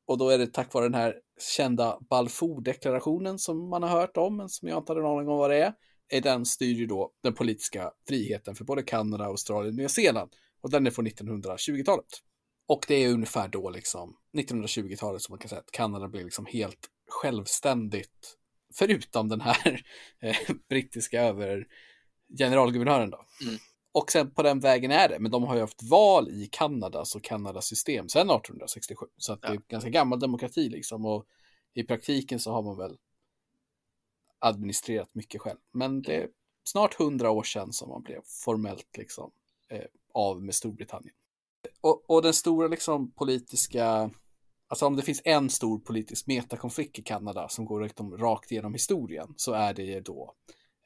och 0.07 0.19
då 0.19 0.29
är 0.29 0.39
det 0.39 0.47
tack 0.47 0.75
vare 0.75 0.85
den 0.85 0.95
här 0.95 1.15
kända 1.57 1.99
Balfour-deklarationen 2.11 3.39
som 3.39 3.69
man 3.69 3.83
har 3.83 3.91
hört 3.91 4.17
om, 4.17 4.37
men 4.37 4.49
som 4.49 4.69
jag 4.69 4.79
inte 4.79 4.93
hade 4.93 5.01
en 5.01 5.07
aning 5.07 5.29
om 5.29 5.39
vad 5.39 5.51
det 5.51 5.65
är. 5.65 5.73
är 6.09 6.21
den 6.21 6.45
styr 6.45 6.75
ju 6.75 6.87
då 6.87 7.13
den 7.23 7.35
politiska 7.35 7.91
friheten 8.09 8.55
för 8.55 8.65
både 8.65 8.83
Kanada, 8.83 9.25
Australien 9.25 9.75
och 9.75 9.77
Nya 9.77 9.89
Zeeland. 9.89 10.31
Och 10.67 10.71
den 10.71 10.87
är 10.87 10.91
från 10.91 11.07
1920-talet. 11.07 12.23
Och 12.67 12.85
det 12.89 12.95
är 12.95 13.13
ungefär 13.13 13.49
då 13.49 13.71
liksom 13.71 14.17
1920-talet 14.33 15.23
som 15.23 15.33
man 15.33 15.39
kan 15.39 15.49
säga 15.49 15.61
att 15.61 15.71
Kanada 15.71 16.09
blir 16.09 16.25
liksom 16.25 16.47
helt 16.47 16.91
självständigt. 17.09 18.37
Förutom 18.75 19.29
den 19.29 19.41
här 19.41 19.85
eh, 20.21 20.37
brittiska 20.69 21.23
över 21.23 21.67
generalguvernören 22.39 23.11
då. 23.11 23.25
Mm. 23.43 23.59
Och 23.93 24.11
sen 24.11 24.31
på 24.31 24.43
den 24.43 24.61
vägen 24.61 24.91
är 24.91 25.09
det, 25.09 25.19
men 25.19 25.31
de 25.31 25.43
har 25.43 25.55
ju 25.55 25.61
haft 25.61 25.83
val 25.83 26.29
i 26.29 26.49
Kanada, 26.53 27.05
så 27.05 27.21
Kanadas 27.21 27.67
system, 27.67 28.09
sedan 28.09 28.31
1867. 28.31 29.07
Så 29.17 29.33
att 29.33 29.39
ja. 29.43 29.49
det 29.49 29.55
är 29.55 29.63
ganska 29.69 29.91
gammal 29.91 30.21
demokrati 30.21 30.69
liksom. 30.69 31.05
Och 31.05 31.27
i 31.75 31.83
praktiken 31.83 32.41
så 32.41 32.53
har 32.53 32.63
man 32.63 32.77
väl 32.77 32.99
administrerat 34.39 35.15
mycket 35.15 35.41
själv. 35.41 35.59
Men 35.73 36.03
det 36.03 36.17
är 36.17 36.29
snart 36.65 36.95
hundra 36.95 37.31
år 37.31 37.43
sedan 37.43 37.73
som 37.73 37.89
man 37.89 38.03
blev 38.03 38.21
formellt 38.25 38.97
liksom 38.97 39.31
eh, 39.69 39.85
av 40.17 40.43
med 40.43 40.55
Storbritannien. 40.55 41.15
Och, 41.81 42.11
och 42.11 42.23
den 42.23 42.35
stora 42.35 42.69
liksom 42.69 43.13
politiska, 43.13 44.11
alltså 44.69 44.87
om 44.87 44.97
det 44.97 45.03
finns 45.03 45.23
en 45.25 45.51
stor 45.51 45.79
politisk 45.79 46.27
metakonflikt 46.27 46.99
i 46.99 47.03
Kanada 47.03 47.49
som 47.49 47.65
går 47.65 47.81
liksom 47.81 48.19
rakt 48.19 48.53
igenom 48.53 48.73
historien 48.73 49.35
så 49.37 49.53
är 49.53 49.75
det 49.75 50.01
då 50.01 50.35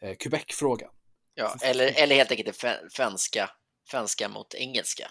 eh, 0.02 0.16
Quebec-frågan. 0.16 0.90
Ja, 1.34 1.54
eller, 1.62 2.02
eller 2.02 2.16
helt 2.16 2.30
enkelt 2.30 2.64
franska, 2.92 3.50
franska 3.88 4.28
mot 4.28 4.54
engelska. 4.54 5.10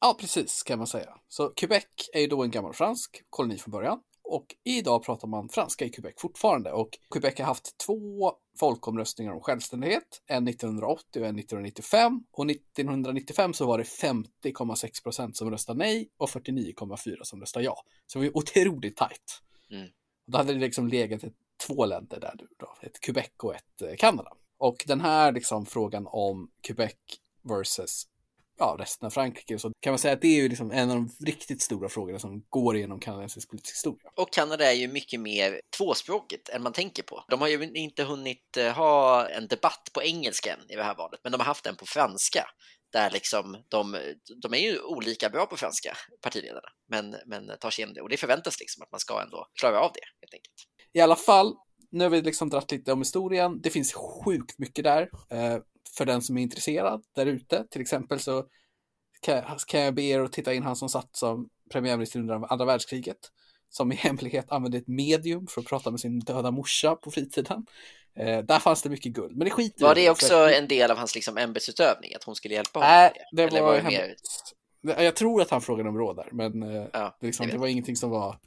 Ja, 0.00 0.16
precis 0.20 0.62
kan 0.62 0.78
man 0.78 0.86
säga. 0.86 1.18
Så 1.28 1.48
Quebec 1.48 1.84
är 2.12 2.20
ju 2.20 2.26
då 2.26 2.42
en 2.42 2.50
gammal 2.50 2.74
fransk 2.74 3.22
koloni 3.30 3.58
från 3.58 3.72
början 3.72 4.00
och 4.24 4.54
idag 4.64 5.02
pratar 5.04 5.28
man 5.28 5.48
franska 5.48 5.84
i 5.84 5.88
Quebec 5.88 6.14
fortfarande 6.18 6.72
och 6.72 6.98
Quebec 7.10 7.38
har 7.38 7.44
haft 7.44 7.78
två 7.78 8.32
folkomröstningar 8.60 9.32
om 9.32 9.40
självständighet, 9.40 10.22
en 10.26 10.48
1980 10.48 11.22
och 11.22 11.28
en 11.28 11.38
1995. 11.38 12.24
Och 12.32 12.50
1995 12.50 13.54
så 13.54 13.66
var 13.66 13.78
det 13.78 13.84
50,6 13.84 15.02
procent 15.02 15.36
som 15.36 15.50
röstade 15.50 15.78
nej 15.78 16.08
och 16.16 16.28
49,4 16.28 17.16
som 17.22 17.40
röstade 17.40 17.64
ja. 17.64 17.76
Så 18.06 18.18
det 18.18 18.24
var 18.24 18.36
otroligt 18.36 18.96
tajt. 18.96 19.42
Mm. 19.70 19.88
Då 20.26 20.38
hade 20.38 20.52
det 20.52 20.60
liksom 20.60 20.88
legat 20.88 21.24
ett, 21.24 21.34
två 21.66 21.86
länder 21.86 22.20
där, 22.20 22.34
då, 22.58 22.76
ett 22.82 23.00
Quebec 23.00 23.30
och 23.42 23.54
ett 23.54 23.82
eh, 23.82 23.96
Kanada. 23.98 24.30
Och 24.58 24.84
den 24.86 25.00
här 25.00 25.32
liksom 25.32 25.66
frågan 25.66 26.06
om 26.06 26.50
Quebec 26.60 26.94
versus 27.42 28.06
ja, 28.58 28.76
resten 28.78 29.06
av 29.06 29.10
Frankrike. 29.10 29.58
Så 29.58 29.72
kan 29.80 29.90
man 29.90 29.98
säga 29.98 30.14
att 30.14 30.20
det 30.20 30.28
är 30.28 30.42
ju 30.42 30.48
liksom 30.48 30.70
en 30.70 30.90
av 30.90 30.96
de 30.96 31.10
riktigt 31.26 31.62
stora 31.62 31.88
frågorna 31.88 32.18
som 32.18 32.44
går 32.48 32.76
igenom 32.76 33.00
kanadensisk 33.00 33.50
politisk 33.50 33.74
historia. 33.74 34.10
Och 34.16 34.32
Kanada 34.32 34.72
är 34.72 34.76
ju 34.76 34.88
mycket 34.88 35.20
mer 35.20 35.60
tvåspråkigt 35.76 36.48
än 36.48 36.62
man 36.62 36.72
tänker 36.72 37.02
på. 37.02 37.24
De 37.28 37.40
har 37.40 37.48
ju 37.48 37.70
inte 37.74 38.04
hunnit 38.04 38.56
eh, 38.56 38.72
ha 38.72 39.28
en 39.28 39.48
debatt 39.48 39.88
på 39.94 40.02
engelska 40.02 40.52
än 40.52 40.70
i 40.70 40.76
det 40.76 40.84
här 40.84 40.94
valet, 40.94 41.20
men 41.22 41.32
de 41.32 41.38
har 41.38 41.46
haft 41.46 41.64
den 41.64 41.76
på 41.76 41.86
franska 41.86 42.46
där 42.92 43.10
liksom 43.10 43.64
de, 43.68 43.98
de 44.42 44.54
är 44.54 44.58
ju 44.58 44.80
olika 44.80 45.28
bra 45.28 45.46
på 45.46 45.56
franska, 45.56 45.96
partiledarna, 46.22 46.68
men, 46.88 47.16
men 47.26 47.50
tar 47.60 47.70
sig 47.70 47.82
igenom 47.82 47.94
det. 47.94 48.00
Och 48.00 48.08
det 48.08 48.16
förväntas 48.16 48.60
liksom 48.60 48.82
att 48.82 48.90
man 48.90 49.00
ska 49.00 49.22
ändå 49.22 49.46
klara 49.60 49.80
av 49.80 49.90
det, 49.94 50.00
helt 50.20 50.34
enkelt. 50.34 50.54
I 50.92 51.00
alla 51.00 51.16
fall, 51.16 51.54
nu 51.90 52.04
har 52.04 52.10
vi 52.10 52.22
liksom 52.22 52.50
dratt 52.50 52.70
lite 52.70 52.92
om 52.92 52.98
historien. 52.98 53.60
Det 53.62 53.70
finns 53.70 53.94
sjukt 53.94 54.58
mycket 54.58 54.84
där 54.84 55.10
eh, 55.30 55.58
för 55.96 56.04
den 56.04 56.22
som 56.22 56.38
är 56.38 56.42
intresserad 56.42 57.04
där 57.14 57.26
ute. 57.26 57.66
Till 57.70 57.80
exempel 57.80 58.20
så 58.20 58.44
kan, 59.20 59.42
kan 59.66 59.80
jag 59.80 59.94
be 59.94 60.02
er 60.02 60.20
att 60.20 60.32
titta 60.32 60.54
in 60.54 60.62
han 60.62 60.76
som 60.76 60.88
satt 60.88 61.16
som 61.16 61.48
premiärminister 61.72 62.20
under 62.20 62.52
andra 62.52 62.64
världskriget 62.64 63.18
som 63.68 63.92
i 63.92 63.94
hemlighet 64.02 64.52
använde 64.52 64.78
ett 64.78 64.88
medium 64.88 65.46
för 65.46 65.60
att 65.60 65.66
prata 65.66 65.90
med 65.90 66.00
sin 66.00 66.20
döda 66.20 66.50
morsa 66.50 66.96
på 66.96 67.10
fritiden. 67.10 67.66
Eh, 68.16 68.38
där 68.38 68.58
fanns 68.58 68.82
det 68.82 68.90
mycket 68.90 69.12
guld, 69.12 69.36
men 69.36 69.44
det 69.44 69.50
skiter 69.50 69.84
Var 69.84 69.94
det 69.94 70.10
också 70.10 70.34
en 70.34 70.68
del 70.68 70.90
av 70.90 70.96
hans 70.96 71.14
liksom, 71.14 71.38
ämbetsutövning, 71.38 72.14
att 72.14 72.24
hon 72.24 72.34
skulle 72.34 72.54
hjälpa 72.54 72.78
honom? 72.78 72.92
Nej, 72.92 73.12
det, 73.32 73.46
det 73.46 73.60
var, 73.60 73.68
var 73.68 73.76
det 73.76 73.82
mer... 73.82 74.14
Jag 75.04 75.16
tror 75.16 75.42
att 75.42 75.50
han 75.50 75.60
frågade 75.60 75.88
om 75.88 75.98
råd 75.98 76.16
där, 76.16 76.28
men 76.32 76.62
eh, 76.62 76.86
ja, 76.92 77.16
det, 77.20 77.26
liksom, 77.26 77.48
det 77.48 77.58
var 77.58 77.66
ingenting 77.66 77.96
som 77.96 78.10
var... 78.10 78.38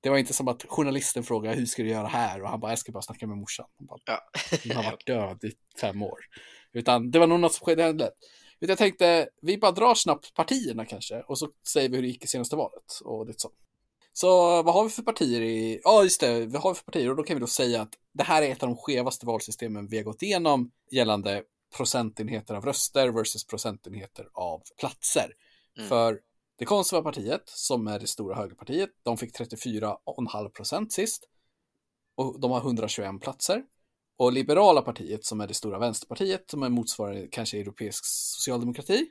Det 0.00 0.10
var 0.10 0.18
inte 0.18 0.32
som 0.32 0.48
att 0.48 0.64
journalisten 0.68 1.22
frågade 1.22 1.56
hur 1.56 1.66
ska 1.66 1.82
du 1.82 1.88
göra 1.88 2.06
här 2.06 2.42
och 2.42 2.48
han 2.48 2.60
bara 2.60 2.72
jag 2.72 2.78
ska 2.78 2.92
bara 2.92 3.02
snacka 3.02 3.26
med 3.26 3.38
morsan. 3.38 3.66
Han, 3.78 3.86
bara, 3.86 3.98
ja. 4.04 4.20
han 4.74 4.84
har 4.84 4.90
varit 4.90 5.06
död 5.06 5.44
i 5.44 5.52
fem 5.80 6.02
år. 6.02 6.18
Utan 6.72 7.10
det 7.10 7.18
var 7.18 7.26
nog 7.26 7.40
något 7.40 7.54
som 7.54 7.64
skedde. 7.64 8.10
Jag 8.58 8.78
tänkte, 8.78 9.28
vi 9.42 9.58
bara 9.58 9.72
drar 9.72 9.94
snabbt 9.94 10.34
partierna 10.34 10.84
kanske 10.84 11.20
och 11.20 11.38
så 11.38 11.48
säger 11.72 11.88
vi 11.88 11.96
hur 11.96 12.02
det 12.02 12.08
gick 12.08 12.24
i 12.24 12.26
senaste 12.26 12.56
valet 12.56 13.00
och 13.04 13.26
det 13.26 13.40
så. 13.40 13.50
Så 14.12 14.62
vad 14.62 14.74
har 14.74 14.84
vi 14.84 14.90
för 14.90 15.02
partier 15.02 15.40
i, 15.40 15.80
ja 15.84 16.02
just 16.02 16.20
det, 16.20 16.46
vad 16.46 16.62
har 16.62 16.70
vi 16.70 16.74
för 16.74 16.84
partier 16.84 17.10
och 17.10 17.16
då 17.16 17.22
kan 17.22 17.36
vi 17.36 17.40
då 17.40 17.46
säga 17.46 17.82
att 17.82 17.94
det 18.12 18.22
här 18.22 18.42
är 18.42 18.52
ett 18.52 18.62
av 18.62 18.68
de 18.68 18.76
skevaste 18.76 19.26
valsystemen 19.26 19.88
vi 19.88 19.96
har 19.96 20.04
gått 20.04 20.22
igenom 20.22 20.70
gällande 20.90 21.42
procentenheter 21.76 22.54
av 22.54 22.64
röster 22.64 23.08
versus 23.08 23.46
procentenheter 23.46 24.28
av 24.34 24.62
platser. 24.80 25.32
Mm. 25.76 25.88
För 25.88 26.20
det 26.58 26.64
konservativa 26.64 27.12
partiet, 27.12 27.42
som 27.46 27.86
är 27.86 27.98
det 27.98 28.06
stora 28.06 28.36
högerpartiet, 28.36 28.90
de 29.02 29.16
fick 29.16 29.38
34,5 29.38 30.48
procent 30.48 30.92
sist. 30.92 31.28
Och 32.14 32.40
de 32.40 32.50
har 32.50 32.58
121 32.58 33.20
platser. 33.20 33.62
Och 34.16 34.32
liberala 34.32 34.82
partiet, 34.82 35.24
som 35.24 35.40
är 35.40 35.46
det 35.46 35.54
stora 35.54 35.78
vänsterpartiet, 35.78 36.50
som 36.50 36.62
är 36.62 36.68
motsvarande 36.68 37.28
kanske 37.30 37.60
europeisk 37.60 38.04
socialdemokrati, 38.04 39.06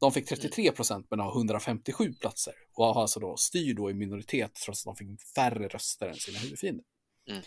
de 0.00 0.12
fick 0.12 0.28
33 0.28 0.72
procent 0.72 1.06
men 1.10 1.20
har 1.20 1.36
157 1.36 2.12
platser 2.12 2.54
och 2.74 2.86
har 2.86 3.02
alltså 3.02 3.20
då 3.20 3.36
styr 3.36 3.74
då 3.74 3.90
i 3.90 3.94
minoritet 3.94 4.54
trots 4.54 4.86
att 4.86 4.96
de 4.96 4.96
fick 4.96 5.22
färre 5.22 5.68
röster 5.68 6.06
än 6.08 6.14
sina 6.14 6.38
huvudfiender. 6.38 6.84
Mm. 7.30 7.42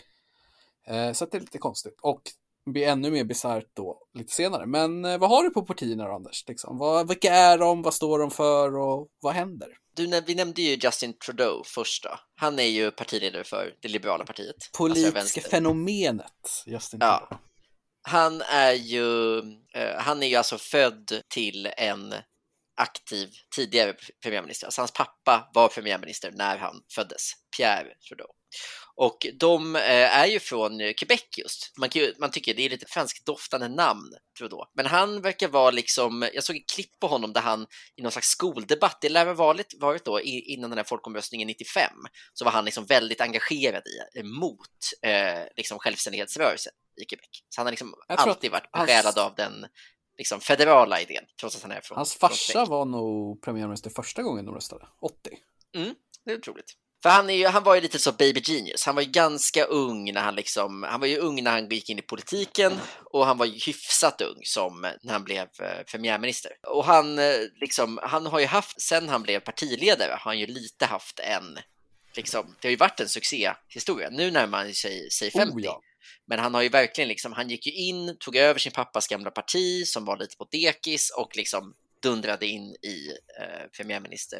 Eh, 0.87 1.13
så 1.13 1.25
det 1.25 1.37
är 1.37 1.41
lite 1.41 1.57
konstigt 1.57 1.99
och 2.01 2.21
blir 2.65 2.87
ännu 2.87 3.11
mer 3.11 3.23
bisarrt 3.23 3.69
då 3.73 3.97
lite 4.13 4.33
senare. 4.33 4.65
Men 4.65 5.05
eh, 5.05 5.17
vad 5.17 5.29
har 5.29 5.43
du 5.43 5.49
på 5.49 5.61
partierna 5.61 6.07
då, 6.07 6.15
Anders? 6.15 6.43
Liksom, 6.47 6.77
vad, 6.77 7.07
vilka 7.07 7.33
är 7.33 7.57
de? 7.57 7.81
Vad 7.81 7.93
står 7.93 8.19
de 8.19 8.31
för 8.31 8.77
och 8.77 9.07
vad 9.21 9.33
händer? 9.33 9.67
Du, 9.95 10.21
vi 10.21 10.35
nämnde 10.35 10.61
ju 10.61 10.77
Justin 10.81 11.13
Trudeau 11.25 11.63
först 11.65 12.03
då. 12.03 12.19
Han 12.35 12.59
är 12.59 12.63
ju 12.63 12.91
partiledare 12.91 13.43
för 13.43 13.73
det 13.81 13.87
liberala 13.87 14.25
partiet. 14.25 14.55
Politiska 14.77 15.19
alltså 15.19 15.39
fenomenet 15.39 16.63
Justin 16.65 16.99
Trudeau. 16.99 17.27
Ja. 17.29 17.39
Han 18.01 18.41
är 18.41 18.73
ju, 18.73 19.37
eh, 19.73 19.97
han 19.97 20.23
är 20.23 20.27
ju 20.27 20.35
alltså 20.35 20.57
född 20.57 21.21
till 21.27 21.69
en 21.77 22.13
aktiv 22.77 23.29
tidigare 23.55 23.93
premiärminister. 24.23 24.67
Alltså 24.67 24.81
hans 24.81 24.91
pappa 24.91 25.49
var 25.53 25.67
premiärminister 25.67 26.31
när 26.31 26.57
han 26.57 26.81
föddes, 26.95 27.31
Pierre 27.57 27.93
Trudeau. 28.07 28.27
Och 28.97 29.27
de 29.39 29.75
eh, 29.75 30.17
är 30.19 30.25
ju 30.25 30.39
från 30.39 30.93
Quebec 30.93 31.25
just. 31.37 31.73
Man, 31.77 31.89
man 32.19 32.31
tycker 32.31 32.53
det 32.53 32.65
är 32.65 32.69
lite 32.69 32.85
franskdoftande 32.85 33.67
namn, 33.67 34.13
Trudeau. 34.37 34.65
Men 34.73 34.85
han 34.85 35.21
verkar 35.21 35.47
vara 35.47 35.71
liksom, 35.71 36.29
jag 36.33 36.43
såg 36.43 36.55
ett 36.55 36.69
klipp 36.69 36.99
på 36.99 37.07
honom 37.07 37.33
där 37.33 37.41
han 37.41 37.67
i 37.95 38.01
någon 38.01 38.11
slags 38.11 38.27
skoldebatt, 38.27 38.97
det 39.01 39.09
lär 39.09 39.25
ha 39.25 39.33
varit, 39.33 40.05
då 40.05 40.21
innan 40.21 40.69
den 40.69 40.77
här 40.77 40.83
folkomröstningen 40.83 41.47
95, 41.47 41.91
så 42.33 42.45
var 42.45 42.51
han 42.51 42.65
liksom 42.65 42.85
väldigt 42.85 43.21
engagerad 43.21 43.83
i, 43.87 44.19
emot 44.19 44.59
eh, 45.01 45.43
liksom 45.55 45.79
självständighetsrörelsen 45.79 46.73
i 47.01 47.05
Quebec. 47.05 47.29
Så 47.49 47.61
han 47.61 47.65
har 47.65 47.71
liksom 47.71 47.95
alltid 48.07 48.51
varit 48.51 48.71
besjälad 48.71 49.19
av 49.19 49.35
den 49.35 49.65
liksom, 50.17 50.39
federala 50.39 51.01
idén, 51.01 51.23
trots 51.39 51.55
att 51.55 51.61
han 51.61 51.71
är 51.71 51.81
från 51.81 51.95
Hans 51.95 52.15
farsa 52.15 52.65
från 52.65 52.69
var 52.69 52.85
nog 52.85 53.41
premiärminister 53.41 53.89
första 53.89 54.23
gången 54.23 54.45
de 54.45 54.55
röstade, 54.55 54.87
80. 54.99 55.29
Mm, 55.75 55.95
det 56.25 56.31
är 56.31 56.37
otroligt. 56.37 56.77
För 57.05 57.09
han, 57.09 57.29
är 57.29 57.33
ju, 57.33 57.47
han 57.47 57.63
var 57.63 57.75
ju 57.75 57.81
lite 57.81 57.99
så 57.99 58.11
baby 58.11 58.41
genius. 58.43 58.85
Han 58.85 58.95
var 58.95 59.01
ju 59.01 59.09
ganska 59.09 59.63
ung 59.63 60.13
när 60.13 60.21
han 60.21 60.35
liksom, 60.35 60.83
han 60.83 60.99
var 60.99 61.07
ju 61.07 61.17
ung 61.17 61.43
när 61.43 61.51
han 61.51 61.69
gick 61.69 61.89
in 61.89 61.99
i 61.99 62.01
politiken 62.01 62.73
och 63.03 63.25
han 63.25 63.37
var 63.37 63.45
ju 63.45 63.59
hyfsat 63.59 64.21
ung 64.21 64.39
som 64.43 64.81
när 65.01 65.13
han 65.13 65.23
blev 65.23 65.41
eh, 65.41 65.83
premiärminister. 65.91 66.51
Och 66.67 66.85
han 66.85 67.19
eh, 67.19 67.35
liksom, 67.61 67.99
han 68.03 68.25
har 68.25 68.39
ju 68.39 68.45
haft, 68.45 68.81
sen 68.81 69.09
han 69.09 69.23
blev 69.23 69.39
partiledare, 69.39 70.11
har 70.11 70.31
han 70.31 70.39
ju 70.39 70.45
lite 70.45 70.85
haft 70.85 71.19
en, 71.19 71.59
liksom, 72.15 72.55
det 72.61 72.67
har 72.67 72.71
ju 72.71 72.77
varit 72.77 72.99
en 72.99 73.09
succéhistoria. 73.09 74.09
Nu 74.09 74.31
närmar 74.31 74.57
han 74.57 74.73
sig, 74.73 75.11
sig 75.11 75.31
50. 75.31 75.57
Oh, 75.57 75.63
ja. 75.63 75.81
Men 76.25 76.39
han 76.39 76.53
har 76.53 76.61
ju 76.61 76.69
verkligen 76.69 77.07
liksom, 77.07 77.33
han 77.33 77.49
gick 77.49 77.67
ju 77.67 77.73
in, 77.73 78.17
tog 78.19 78.35
över 78.35 78.59
sin 78.59 78.71
pappas 78.71 79.07
gamla 79.07 79.31
parti 79.31 79.87
som 79.87 80.05
var 80.05 80.17
lite 80.17 80.37
på 80.37 80.47
dekis 80.51 81.09
och 81.09 81.37
liksom 81.37 81.73
dundrade 82.01 82.45
in 82.45 82.75
i 82.81 83.09
eh, 83.39 83.67
premiärminister. 83.77 84.39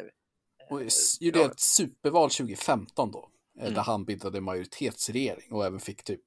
Och 0.70 0.80
gjorde 1.20 1.44
ett 1.44 1.60
superval 1.60 2.30
2015 2.30 3.10
då, 3.10 3.30
eh, 3.58 3.62
mm. 3.62 3.74
där 3.74 3.82
han 3.82 4.04
bildade 4.04 4.40
majoritetsregering 4.40 5.52
och 5.52 5.66
även 5.66 5.80
fick 5.80 6.04
typ 6.04 6.20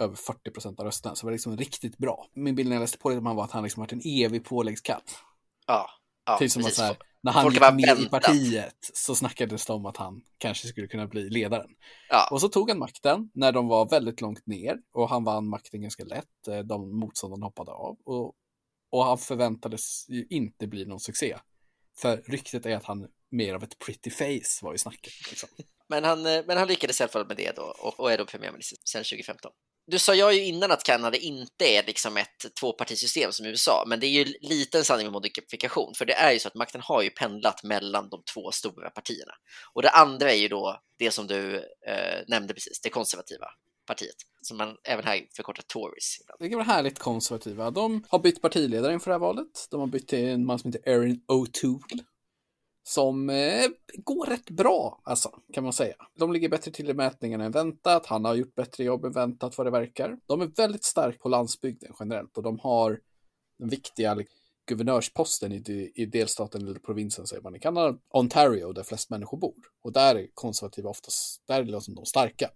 över 0.00 0.16
40 0.16 0.50
procent 0.50 0.80
av 0.80 0.86
rösterna. 0.86 1.14
Så 1.14 1.20
det 1.20 1.26
var 1.26 1.32
liksom 1.32 1.56
riktigt 1.56 1.98
bra. 1.98 2.26
Min 2.34 2.54
bild 2.54 2.68
när 2.68 2.76
jag 2.76 2.80
läste 2.80 2.98
på 2.98 3.10
det 3.10 3.20
var 3.20 3.44
att 3.44 3.50
han 3.50 3.62
liksom 3.62 3.80
varit 3.80 3.92
en 3.92 4.02
evig 4.04 4.44
påläggskatt. 4.44 5.18
Ja, 5.66 5.90
ja 6.26 6.38
typ 6.38 6.50
som 6.50 6.64
att 6.64 6.74
så 6.74 6.82
här, 6.82 6.96
när 7.24 7.32
han 7.32 7.42
Folk 7.42 7.54
gick 7.54 7.60
med 7.60 7.74
väntat. 7.74 8.06
i 8.06 8.08
partiet 8.08 8.90
så 8.94 9.14
snackades 9.14 9.66
det 9.66 9.72
om 9.72 9.86
att 9.86 9.96
han 9.96 10.22
kanske 10.38 10.68
skulle 10.68 10.86
kunna 10.86 11.06
bli 11.06 11.30
ledaren. 11.30 11.70
Ja. 12.08 12.28
Och 12.30 12.40
så 12.40 12.48
tog 12.48 12.70
han 12.70 12.78
makten 12.78 13.30
när 13.34 13.52
de 13.52 13.68
var 13.68 13.88
väldigt 13.88 14.20
långt 14.20 14.46
ner 14.46 14.78
och 14.92 15.08
han 15.08 15.24
vann 15.24 15.48
makten 15.48 15.82
ganska 15.82 16.04
lätt. 16.04 16.48
Eh, 16.48 16.58
de 16.58 16.98
motståndarna 16.98 17.46
hoppade 17.46 17.72
av 17.72 17.96
och, 18.04 18.32
och 18.90 19.04
han 19.04 19.18
förväntades 19.18 20.08
ju 20.08 20.26
inte 20.30 20.66
bli 20.66 20.84
någon 20.84 21.00
succé. 21.00 21.36
För 21.98 22.16
ryktet 22.16 22.66
är 22.66 22.76
att 22.76 22.84
han 22.84 23.06
mer 23.30 23.54
av 23.54 23.62
ett 23.62 23.78
pretty 23.78 24.10
face 24.10 24.64
var 24.64 24.74
i 24.74 24.78
snacket. 24.78 25.12
Liksom. 25.28 25.48
Men 25.88 26.04
han, 26.04 26.26
eh, 26.26 26.44
men 26.46 26.58
han 26.58 26.68
lyckades 26.68 27.00
i 27.00 27.02
alla 27.02 27.12
fall 27.12 27.26
med 27.26 27.36
det 27.36 27.56
då 27.56 27.62
och, 27.62 28.00
och 28.00 28.12
är 28.12 28.18
då 28.18 28.26
premiärminister 28.26 28.78
sedan 28.84 29.04
2015. 29.04 29.52
Du 29.86 29.98
sa 29.98 30.14
jag 30.14 30.34
ju 30.34 30.44
innan 30.44 30.70
att 30.70 30.82
Kanada 30.82 31.16
inte 31.16 31.64
är 31.64 31.86
liksom 31.86 32.16
ett 32.16 32.54
tvåpartisystem 32.60 33.32
som 33.32 33.46
USA, 33.46 33.84
men 33.86 34.00
det 34.00 34.06
är 34.06 34.10
ju 34.10 34.24
lite 34.40 34.78
en 34.78 34.84
sanning 34.84 35.06
med 35.06 35.12
modifikation, 35.12 35.94
för 35.94 36.04
det 36.04 36.12
är 36.12 36.32
ju 36.32 36.38
så 36.38 36.48
att 36.48 36.54
makten 36.54 36.80
har 36.80 37.02
ju 37.02 37.10
pendlat 37.10 37.62
mellan 37.62 38.08
de 38.08 38.22
två 38.34 38.50
stora 38.50 38.90
partierna. 38.90 39.32
Och 39.74 39.82
det 39.82 39.90
andra 39.90 40.32
är 40.32 40.36
ju 40.36 40.48
då 40.48 40.80
det 40.98 41.10
som 41.10 41.26
du 41.26 41.56
eh, 41.88 42.22
nämnde 42.28 42.54
precis, 42.54 42.80
det 42.80 42.90
konservativa 42.90 43.46
partiet, 43.86 44.16
som 44.42 44.56
man 44.56 44.76
även 44.84 45.04
här 45.04 45.26
förkortar 45.36 45.62
Tories. 45.62 46.18
Det 46.38 46.48
kan 46.48 46.58
vara 46.58 46.66
härligt 46.66 46.98
konservativa. 46.98 47.70
De 47.70 48.04
har 48.08 48.18
bytt 48.18 48.42
partiledare 48.42 48.92
inför 48.92 49.10
det 49.10 49.14
här 49.14 49.20
valet. 49.20 49.66
De 49.70 49.80
har 49.80 49.86
bytt 49.86 50.08
till 50.08 50.28
en 50.28 50.46
man 50.46 50.58
som 50.58 50.72
heter 50.72 50.90
Erin 50.90 51.20
O'Toole 51.28 52.04
som 52.86 53.30
eh, 53.30 53.66
går 54.04 54.26
rätt 54.26 54.50
bra, 54.50 55.00
alltså, 55.04 55.30
kan 55.52 55.64
man 55.64 55.72
säga. 55.72 55.94
De 56.18 56.32
ligger 56.32 56.48
bättre 56.48 56.70
till 56.70 56.90
i 56.90 56.94
mätningarna 56.94 57.44
än 57.44 57.52
väntat. 57.52 58.06
Han 58.06 58.24
har 58.24 58.34
gjort 58.34 58.54
bättre 58.54 58.84
jobb 58.84 59.04
än 59.04 59.12
väntat 59.12 59.58
vad 59.58 59.66
det 59.66 59.70
verkar. 59.70 60.18
De 60.26 60.40
är 60.40 60.46
väldigt 60.46 60.84
starka 60.84 61.18
på 61.18 61.28
landsbygden 61.28 61.92
generellt 62.00 62.36
och 62.36 62.42
de 62.42 62.58
har 62.58 63.00
den 63.58 63.68
viktiga 63.68 64.16
guvernörsposten 64.66 65.52
i, 65.52 65.92
i 65.94 66.06
delstaten 66.06 66.62
eller 66.62 66.78
provinsen, 66.78 67.26
säger 67.26 67.42
man 67.42 67.56
i 67.56 67.58
Kanada, 67.58 67.98
Ontario, 68.08 68.72
där 68.72 68.82
flest 68.82 69.10
människor 69.10 69.38
bor. 69.38 69.54
Och 69.82 69.92
där 69.92 70.14
är 70.14 70.26
konservativa 70.34 70.90
oftast, 70.90 71.42
där 71.46 71.60
är 71.60 71.64
liksom 71.64 71.94
de 71.94 72.04
starka. 72.04 72.50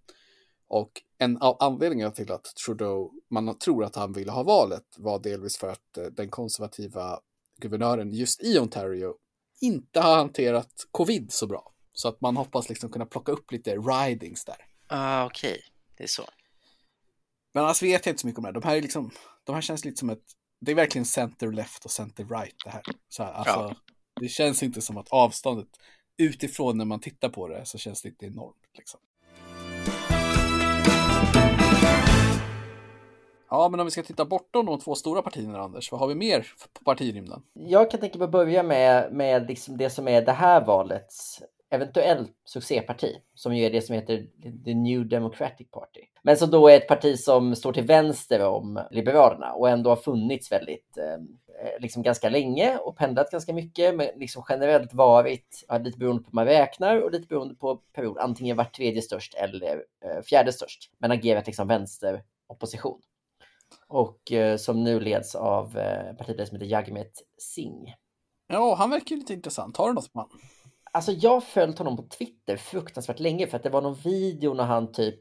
Och 0.69 1.01
en 1.17 1.37
av 1.37 1.57
anledningarna 1.59 2.11
till 2.11 2.31
att 2.31 2.43
Trudeau, 2.43 3.11
man 3.29 3.57
tror 3.59 3.83
att 3.83 3.95
han 3.95 4.13
ville 4.13 4.31
ha 4.31 4.43
valet, 4.43 4.85
var 4.97 5.19
delvis 5.19 5.57
för 5.57 5.69
att 5.69 5.97
eh, 5.97 6.03
den 6.03 6.29
konservativa 6.29 7.19
guvernören 7.57 8.13
just 8.13 8.43
i 8.43 8.59
Ontario 8.59 9.15
inte 9.61 9.99
har 9.99 10.15
hanterat 10.15 10.87
covid 10.91 11.31
så 11.31 11.47
bra. 11.47 11.73
Så 11.93 12.07
att 12.07 12.21
man 12.21 12.37
hoppas 12.37 12.69
liksom 12.69 12.91
kunna 12.91 13.05
plocka 13.05 13.31
upp 13.31 13.51
lite 13.51 13.75
ridings 13.75 14.45
där. 14.45 14.65
Ah, 14.87 15.25
okej, 15.25 15.51
okay. 15.51 15.61
det 15.97 16.03
är 16.03 16.07
så. 16.07 16.23
Men 17.53 17.65
alltså 17.65 17.85
vet 17.85 18.05
jag 18.05 18.13
inte 18.13 18.21
så 18.21 18.27
mycket 18.27 18.37
om 18.37 18.43
det. 18.43 18.51
De 18.51 18.63
här, 18.63 18.75
är 18.75 18.81
liksom, 18.81 19.11
de 19.43 19.55
här 19.55 19.61
känns 19.61 19.85
lite 19.85 19.97
som 19.97 20.09
ett, 20.09 20.23
det 20.61 20.71
är 20.71 20.75
verkligen 20.75 21.05
center 21.05 21.51
left 21.51 21.85
och 21.85 21.91
center 21.91 22.25
right 22.25 22.55
det 22.65 22.69
här. 22.69 22.81
Så 23.09 23.23
här, 23.23 23.31
alltså, 23.31 23.59
ja. 23.59 23.75
Det 24.21 24.27
känns 24.27 24.63
inte 24.63 24.81
som 24.81 24.97
att 24.97 25.09
avståndet 25.09 25.67
utifrån 26.17 26.77
när 26.77 26.85
man 26.85 26.99
tittar 26.99 27.29
på 27.29 27.47
det 27.47 27.65
så 27.65 27.77
känns 27.77 28.01
det 28.01 28.09
inte 28.09 28.25
enormt. 28.25 28.69
Liksom. 28.77 28.99
Ja, 33.49 33.69
men 33.69 33.79
om 33.79 33.85
vi 33.85 33.91
ska 33.91 34.03
titta 34.03 34.25
bortom 34.25 34.65
de 34.65 34.79
två 34.79 34.95
stora 34.95 35.21
partierna, 35.21 35.59
Anders, 35.59 35.91
vad 35.91 36.01
har 36.01 36.07
vi 36.07 36.15
mer 36.15 36.47
på 36.73 36.83
partirymden? 36.83 37.41
Jag 37.53 37.91
kan 37.91 37.99
tänka 37.99 38.17
mig 38.17 38.25
att 38.25 38.31
börja 38.31 38.63
med, 38.63 39.13
med 39.13 39.47
liksom 39.47 39.77
det 39.77 39.89
som 39.89 40.07
är 40.07 40.21
det 40.21 40.31
här 40.31 40.65
valets 40.65 41.41
eventuellt 41.69 42.31
succéparti 42.45 43.15
som 43.33 43.55
ju 43.55 43.65
är 43.65 43.71
det 43.71 43.81
som 43.81 43.95
heter 43.95 44.27
The 44.65 44.73
New 44.73 45.07
Democratic 45.07 45.71
Party. 45.71 46.01
Men 46.23 46.37
som 46.37 46.49
då 46.49 46.67
är 46.67 46.77
ett 46.77 46.87
parti 46.87 47.19
som 47.19 47.55
står 47.55 47.73
till 47.73 47.85
vänster 47.85 48.45
om 48.45 48.81
Liberalerna 48.91 49.53
och 49.53 49.69
ändå 49.69 49.89
har 49.89 49.95
funnits 49.95 50.51
väldigt 50.51 50.97
eh, 50.97 51.13
eh 51.13 51.79
liksom 51.79 52.03
ganska 52.03 52.29
länge 52.29 52.77
och 52.77 52.97
pendlat 52.97 53.31
ganska 53.31 53.53
mycket, 53.53 53.95
men 53.95 54.07
liksom 54.15 54.43
generellt 54.49 54.93
varit, 54.93 55.65
lite 55.83 55.97
beroende 55.97 56.23
på 56.23 56.29
hur 56.29 56.35
man 56.35 56.45
räknar 56.45 57.01
och 57.01 57.11
lite 57.11 57.27
beroende 57.27 57.55
på 57.55 57.75
period, 57.75 58.17
antingen 58.17 58.57
vart 58.57 58.75
tredje 58.75 59.01
störst 59.01 59.33
eller 59.33 59.83
eh, 60.05 60.21
fjärde 60.21 60.53
störst, 60.53 60.91
men 60.97 61.11
agerat 61.11 61.47
liksom 61.47 61.67
vänsteropposition. 61.67 63.01
Och 63.87 64.31
eh, 64.31 64.57
som 64.57 64.83
nu 64.83 64.99
leds 64.99 65.35
av 65.35 65.77
eh, 65.77 66.25
som 66.25 66.35
heter 66.35 66.65
Jagmeet 66.65 67.13
Singh. 67.37 67.91
Ja, 68.47 68.75
han 68.75 68.89
verkar 68.89 69.15
lite 69.15 69.33
intressant. 69.33 69.77
Har 69.77 69.87
du 69.87 69.93
något 69.93 70.13
på 70.13 70.19
honom? 70.19 70.39
Alltså 70.91 71.11
jag 71.11 71.31
har 71.31 71.41
följt 71.41 71.77
honom 71.77 71.97
på 71.97 72.03
Twitter 72.03 72.57
fruktansvärt 72.57 73.19
länge 73.19 73.47
för 73.47 73.57
att 73.57 73.63
det 73.63 73.69
var 73.69 73.81
någon 73.81 73.95
video 73.95 74.53
när 74.53 74.63
han 74.63 74.91
typ 74.91 75.19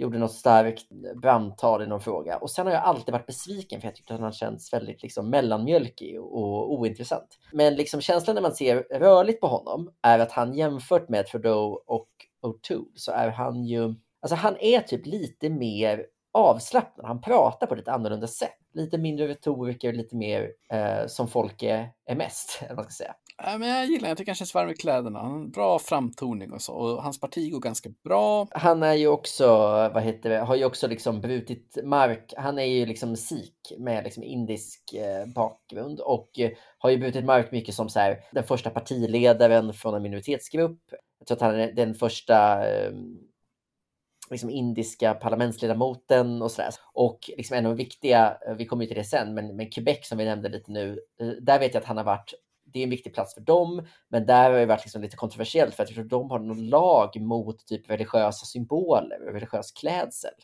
gjorde 0.00 0.18
något 0.18 0.32
starkt 0.32 0.88
brandtal 1.22 1.82
i 1.82 1.86
någon 1.86 2.00
fråga. 2.00 2.36
Och 2.36 2.50
sen 2.50 2.66
har 2.66 2.72
jag 2.74 2.82
alltid 2.82 3.12
varit 3.12 3.26
besviken 3.26 3.80
för 3.80 3.88
jag 3.88 3.94
tyckte 3.94 4.14
att 4.14 4.20
han 4.20 4.32
känns 4.32 4.72
väldigt 4.72 5.02
liksom 5.02 5.30
mellanmjölkig 5.30 6.20
och 6.20 6.72
ointressant. 6.72 7.38
Men 7.52 7.74
liksom 7.74 8.00
känslan 8.00 8.34
när 8.34 8.42
man 8.42 8.54
ser 8.54 8.76
rörligt 8.76 9.40
på 9.40 9.46
honom 9.46 9.90
är 10.02 10.18
att 10.18 10.32
han 10.32 10.54
jämfört 10.54 11.08
med 11.08 11.26
Trudeau 11.26 11.82
och 11.86 12.08
O'Toole 12.42 12.92
så 12.94 13.12
är 13.12 13.28
han 13.28 13.64
ju, 13.64 13.94
alltså 14.22 14.34
han 14.36 14.56
är 14.60 14.80
typ 14.80 15.06
lite 15.06 15.50
mer 15.50 16.06
avslappnad. 16.32 17.06
Han 17.06 17.20
pratar 17.20 17.66
på 17.66 17.74
ett 17.74 17.78
lite 17.78 17.92
annorlunda 17.92 18.26
sätt. 18.26 18.56
Lite 18.74 18.98
mindre 18.98 19.28
retoriker, 19.28 19.92
lite 19.92 20.16
mer 20.16 20.50
eh, 20.72 21.06
som 21.06 21.28
folk 21.28 21.62
är, 21.62 21.88
är 22.06 22.16
mest, 22.16 22.62
eller 22.66 22.74
man 22.74 22.84
ska 22.84 23.04
säga. 23.04 23.14
Ja, 23.42 23.58
men 23.58 23.68
jag 23.68 23.86
gillar 23.86 24.08
Jag 24.08 24.18
tycker 24.18 24.30
han 24.30 24.36
känns 24.36 24.54
varm 24.54 24.70
i 24.70 24.74
kläderna. 24.74 25.18
Han 25.18 25.30
har 25.32 25.46
bra 25.46 25.78
framtoning 25.78 26.52
och 26.52 26.62
så. 26.62 26.74
Och 26.74 27.02
hans 27.02 27.20
parti 27.20 27.52
går 27.52 27.60
ganska 27.60 27.90
bra. 28.04 28.46
Han 28.50 28.82
är 28.82 28.94
ju 28.94 29.08
också, 29.08 29.46
vad 29.94 30.02
heter 30.02 30.30
det, 30.30 30.38
har 30.38 30.54
ju 30.54 30.64
också 30.64 30.86
liksom 30.86 31.20
brutit 31.20 31.78
mark. 31.84 32.34
Han 32.36 32.58
är 32.58 32.64
ju 32.64 32.86
liksom 32.86 33.16
sik 33.16 33.72
med 33.78 34.04
liksom 34.04 34.22
indisk 34.22 34.94
eh, 34.94 35.26
bakgrund 35.34 36.00
och 36.00 36.38
eh, 36.38 36.50
har 36.78 36.90
ju 36.90 36.98
brutit 36.98 37.24
mark 37.24 37.52
mycket 37.52 37.74
som 37.74 37.88
så 37.88 38.00
här, 38.00 38.18
den 38.32 38.44
första 38.44 38.70
partiledaren 38.70 39.74
från 39.74 39.94
en 39.94 40.02
minoritetsgrupp. 40.02 40.80
Jag 41.18 41.26
tror 41.26 41.36
att 41.36 41.42
han 41.42 41.60
är 41.60 41.72
den 41.72 41.94
första 41.94 42.68
eh, 42.70 42.92
liksom 44.34 44.50
indiska 44.50 45.14
parlamentsledamoten 45.14 46.42
och 46.42 46.50
sådär. 46.50 46.70
Och 46.92 47.30
liksom 47.36 47.56
en 47.56 47.66
av 47.66 47.76
de 47.76 47.82
viktiga, 47.82 48.38
eh, 48.46 48.54
vi 48.54 48.66
kommer 48.66 48.84
ju 48.84 48.88
till 48.88 48.96
det 48.96 49.04
sen, 49.04 49.34
men, 49.34 49.56
men 49.56 49.70
Quebec 49.70 50.08
som 50.08 50.18
vi 50.18 50.24
nämnde 50.24 50.48
lite 50.48 50.70
nu, 50.72 51.00
eh, 51.20 51.28
där 51.28 51.58
vet 51.58 51.74
jag 51.74 51.80
att 51.80 51.86
han 51.86 51.96
har 51.96 52.04
varit 52.04 52.34
det 52.72 52.78
är 52.78 52.84
en 52.84 52.90
viktig 52.90 53.14
plats 53.14 53.34
för 53.34 53.40
dem, 53.40 53.86
men 54.08 54.26
där 54.26 54.50
har 54.50 54.58
det 54.58 54.66
varit 54.66 54.84
liksom 54.84 55.02
lite 55.02 55.16
kontroversiellt 55.16 55.74
för 55.74 55.82
att 55.82 55.88
jag 55.88 55.94
tror 55.94 56.04
de 56.04 56.30
har 56.30 56.38
någon 56.38 56.68
lag 56.68 57.20
mot 57.20 57.66
typ 57.66 57.90
religiösa 57.90 58.46
symboler, 58.46 59.18
religiös 59.32 59.72
klädsel, 59.72 60.34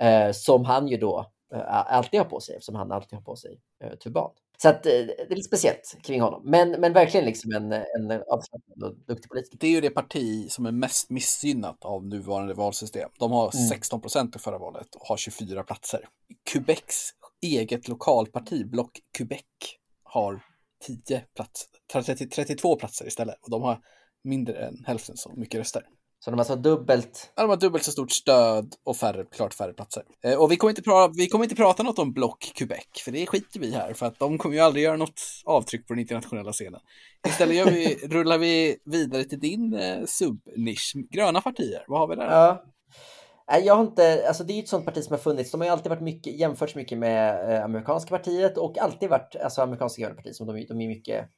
eh, 0.00 0.32
som 0.32 0.64
han 0.64 0.88
ju 0.88 0.96
då 0.96 1.32
eh, 1.54 1.94
alltid 1.94 2.20
har 2.20 2.24
på 2.24 2.40
sig, 2.40 2.54
eftersom 2.54 2.74
han 2.74 2.92
alltid 2.92 3.18
har 3.18 3.24
på 3.24 3.36
sig 3.36 3.60
eh, 3.84 3.94
turban. 3.94 4.30
Så 4.58 4.68
att, 4.68 4.86
eh, 4.86 4.92
det 4.92 5.30
är 5.30 5.36
lite 5.36 5.48
speciellt 5.48 5.96
kring 6.02 6.20
honom, 6.20 6.42
men, 6.44 6.70
men 6.70 6.92
verkligen 6.92 7.26
liksom 7.26 7.52
en, 7.52 7.72
en 7.72 8.22
avslappnad 8.30 8.82
och 8.82 8.94
duktig 9.06 9.30
politiker. 9.30 9.58
Det 9.60 9.66
är 9.66 9.70
ju 9.70 9.80
det 9.80 9.90
parti 9.90 10.50
som 10.50 10.66
är 10.66 10.72
mest 10.72 11.10
missgynnat 11.10 11.84
av 11.84 12.06
nuvarande 12.06 12.54
valsystem. 12.54 13.10
De 13.18 13.32
har 13.32 13.56
mm. 13.56 13.68
16 13.68 14.00
procent 14.00 14.36
i 14.36 14.38
förra 14.38 14.58
valet 14.58 14.94
och 14.94 15.06
har 15.06 15.16
24 15.16 15.62
platser. 15.62 16.08
Quebecs 16.52 17.14
eget 17.42 17.88
lokalparti, 17.88 18.64
Block 18.66 19.00
Quebec, 19.18 19.44
har 20.02 20.40
10 20.86 21.24
platser, 21.34 21.68
30, 21.92 22.28
32 22.28 22.76
platser 22.76 23.06
istället 23.06 23.36
och 23.42 23.50
de 23.50 23.62
har 23.62 23.80
mindre 24.24 24.66
än 24.66 24.84
hälften 24.86 25.16
så 25.16 25.32
mycket 25.36 25.58
röster. 25.58 25.82
Så 26.24 26.30
de 26.30 26.34
har 26.34 26.40
alltså 26.40 26.56
dubbelt? 26.56 27.32
Ja, 27.36 27.42
de 27.42 27.50
har 27.50 27.56
dubbelt 27.56 27.84
så 27.84 27.92
stort 27.92 28.10
stöd 28.10 28.74
och 28.84 28.96
färre, 28.96 29.24
klart 29.24 29.54
färre 29.54 29.72
platser. 29.72 30.02
Eh, 30.24 30.42
och 30.42 30.52
vi 30.52 30.56
kommer, 30.56 30.70
inte 30.70 30.82
prata, 30.82 31.14
vi 31.16 31.28
kommer 31.28 31.44
inte 31.44 31.56
prata 31.56 31.82
något 31.82 31.98
om 31.98 32.12
Block 32.12 32.52
Quebec, 32.54 32.86
för 33.04 33.12
det 33.12 33.26
skiter 33.26 33.60
vi 33.60 33.70
här, 33.74 33.92
för 33.92 34.06
att 34.06 34.18
de 34.18 34.38
kommer 34.38 34.54
ju 34.54 34.60
aldrig 34.60 34.84
göra 34.84 34.96
något 34.96 35.20
avtryck 35.44 35.86
på 35.86 35.92
den 35.92 36.00
internationella 36.00 36.52
scenen. 36.52 36.80
Istället 37.28 37.56
gör 37.56 37.64
vi, 37.64 37.94
rullar 38.08 38.38
vi 38.38 38.76
vidare 38.84 39.24
till 39.24 39.40
din 39.40 39.74
eh, 39.74 40.04
subnisch, 40.06 40.92
gröna 41.10 41.40
partier. 41.40 41.84
Vad 41.88 42.00
har 42.00 42.08
vi 42.08 42.16
där? 42.16 42.30
Ja. 42.30 42.64
Jag 43.62 43.74
har 43.74 43.82
inte, 43.82 44.24
alltså 44.28 44.44
det 44.44 44.52
är 44.52 44.54
ju 44.54 44.62
ett 44.62 44.68
sånt 44.68 44.84
parti 44.84 45.04
som 45.04 45.12
har 45.12 45.18
funnits. 45.18 45.50
De 45.50 45.60
har 45.60 45.66
ju 45.66 45.72
alltid 45.72 45.90
varit 45.90 46.02
mycket, 46.02 46.40
jämförts 46.40 46.74
mycket 46.74 46.98
med 46.98 47.52
eh, 47.52 47.64
amerikanska 47.64 48.10
partiet 48.10 48.58
och 48.58 48.78
alltid 48.78 49.08
varit, 49.08 49.36
alltså 49.36 49.62
amerikanska 49.62 50.02
gröna 50.02 50.14
partiet, 50.14 50.36
som 50.36 50.46
de, 50.46 50.66
de 50.68 50.80
är 50.80 50.88
mycket 50.88 51.28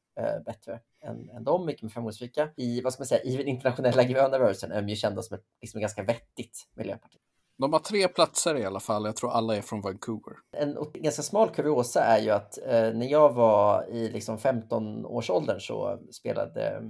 bättre 0.46 0.80
än, 1.04 1.30
än 1.30 1.44
de, 1.44 1.66
mycket 1.66 1.82
mer 1.82 1.90
framgångsrika. 1.90 2.48
I, 2.56 2.80
vad 2.80 2.92
ska 2.92 3.00
man 3.00 3.06
säga, 3.06 3.22
i 3.22 3.36
den 3.36 3.48
internationella 3.48 4.04
gröna 4.04 4.38
rörelsen 4.38 4.72
är 4.72 4.82
de 4.82 4.88
ju 4.88 4.96
kända 4.96 5.22
som 5.22 5.34
ett 5.34 5.44
liksom, 5.60 5.80
ganska 5.80 6.02
vettigt 6.02 6.68
miljöparti. 6.74 7.18
De 7.58 7.72
har 7.72 7.80
tre 7.80 8.08
platser 8.08 8.56
i 8.56 8.64
alla 8.64 8.80
fall. 8.80 9.04
Jag 9.04 9.16
tror 9.16 9.30
alla 9.30 9.56
är 9.56 9.62
från 9.62 9.80
Vancouver. 9.80 10.34
En 10.56 10.76
ganska 10.94 11.22
smal 11.22 11.50
kuriosa 11.50 12.00
är 12.00 12.20
ju 12.20 12.30
att 12.30 12.58
eh, 12.58 12.92
när 12.92 13.06
jag 13.06 13.32
var 13.32 13.86
i 13.90 14.08
liksom 14.08 14.38
15-årsåldern 14.38 15.60
så 15.60 15.98
spelade 16.12 16.82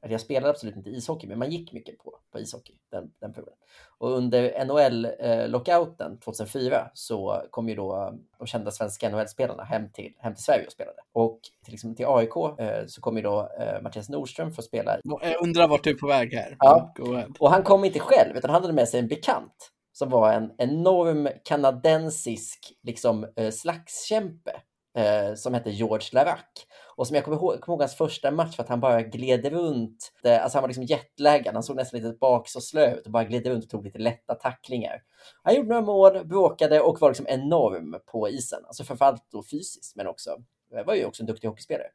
jag 0.00 0.20
spelade 0.20 0.50
absolut 0.50 0.76
inte 0.76 0.90
ishockey, 0.90 1.26
men 1.26 1.38
man 1.38 1.50
gick 1.50 1.72
mycket 1.72 1.98
på, 1.98 2.18
på 2.32 2.38
ishockey 2.38 2.74
den, 2.90 3.10
den 3.20 3.32
perioden. 3.32 3.54
Och 3.98 4.10
under 4.10 4.64
NHL-lockouten 4.64 6.12
eh, 6.12 6.18
2004 6.18 6.90
så 6.94 7.42
kom 7.50 7.68
ju 7.68 7.74
då 7.74 8.14
de 8.38 8.46
kända 8.46 8.70
svenska 8.70 9.10
NHL-spelarna 9.10 9.64
hem 9.64 9.92
till, 9.92 10.12
hem 10.18 10.34
till 10.34 10.44
Sverige 10.44 10.66
och 10.66 10.72
spelade. 10.72 10.98
Och 11.12 11.40
till, 11.64 11.72
liksom, 11.72 11.94
till 11.94 12.06
AIK 12.08 12.36
eh, 12.58 12.86
så 12.86 13.00
kom 13.00 13.16
ju 13.16 13.22
då 13.22 13.50
eh, 13.60 13.82
Mattias 13.82 14.08
Nordström 14.08 14.52
för 14.52 14.62
att 14.62 14.66
spela. 14.66 15.00
Jag 15.04 15.42
undrar 15.42 15.68
vart 15.68 15.84
du 15.84 15.90
är 15.90 15.94
på 15.94 16.06
väg 16.06 16.34
här. 16.34 16.56
Ja. 16.58 16.92
Och 17.38 17.50
han 17.50 17.62
kom 17.62 17.84
inte 17.84 18.00
själv, 18.00 18.36
utan 18.36 18.50
han 18.50 18.62
hade 18.62 18.74
med 18.74 18.88
sig 18.88 19.00
en 19.00 19.08
bekant 19.08 19.72
som 19.92 20.10
var 20.10 20.32
en 20.32 20.52
enorm 20.58 21.28
kanadensisk 21.44 22.72
liksom, 22.82 23.26
slagskämpe 23.52 24.60
eh, 24.98 25.34
som 25.34 25.54
hette 25.54 25.70
George 25.70 26.08
Larac. 26.12 26.66
Och 26.96 27.06
som 27.06 27.16
jag 27.16 27.24
kommer 27.24 27.36
ihåg, 27.36 27.60
kommer 27.60 27.74
ihåg 27.74 27.82
hans 27.82 27.94
första 27.94 28.30
match 28.30 28.56
för 28.56 28.62
att 28.62 28.68
han 28.68 28.80
bara 28.80 29.02
gled 29.02 29.46
runt. 29.46 30.12
Eh, 30.24 30.42
alltså 30.42 30.58
han 30.58 30.62
var 30.62 30.68
liksom 30.68 30.84
jetlaggad, 30.84 31.54
han 31.54 31.62
såg 31.62 31.76
nästan 31.76 32.00
lite 32.00 32.18
bak 32.18 32.48
så 32.48 32.60
slö 32.60 32.94
ut 32.94 33.06
och 33.06 33.12
bara 33.12 33.24
gled 33.24 33.46
runt 33.46 33.64
och 33.64 33.70
tog 33.70 33.84
lite 33.84 33.98
lätta 33.98 34.34
tacklingar. 34.34 35.02
Han 35.42 35.54
gjorde 35.54 35.68
några 35.68 35.82
mål, 35.82 36.26
bråkade 36.26 36.80
och 36.80 37.00
var 37.00 37.10
liksom 37.10 37.26
enorm 37.28 37.96
på 38.06 38.28
isen. 38.28 38.64
Alltså 38.66 38.84
framförallt 38.84 39.26
då 39.32 39.42
fysiskt, 39.42 39.96
men 39.96 40.06
också 40.06 40.30
eh, 40.76 40.84
var 40.84 40.94
ju 40.94 41.04
också 41.04 41.22
en 41.22 41.26
duktig 41.26 41.48
hockeyspelare. 41.48 41.88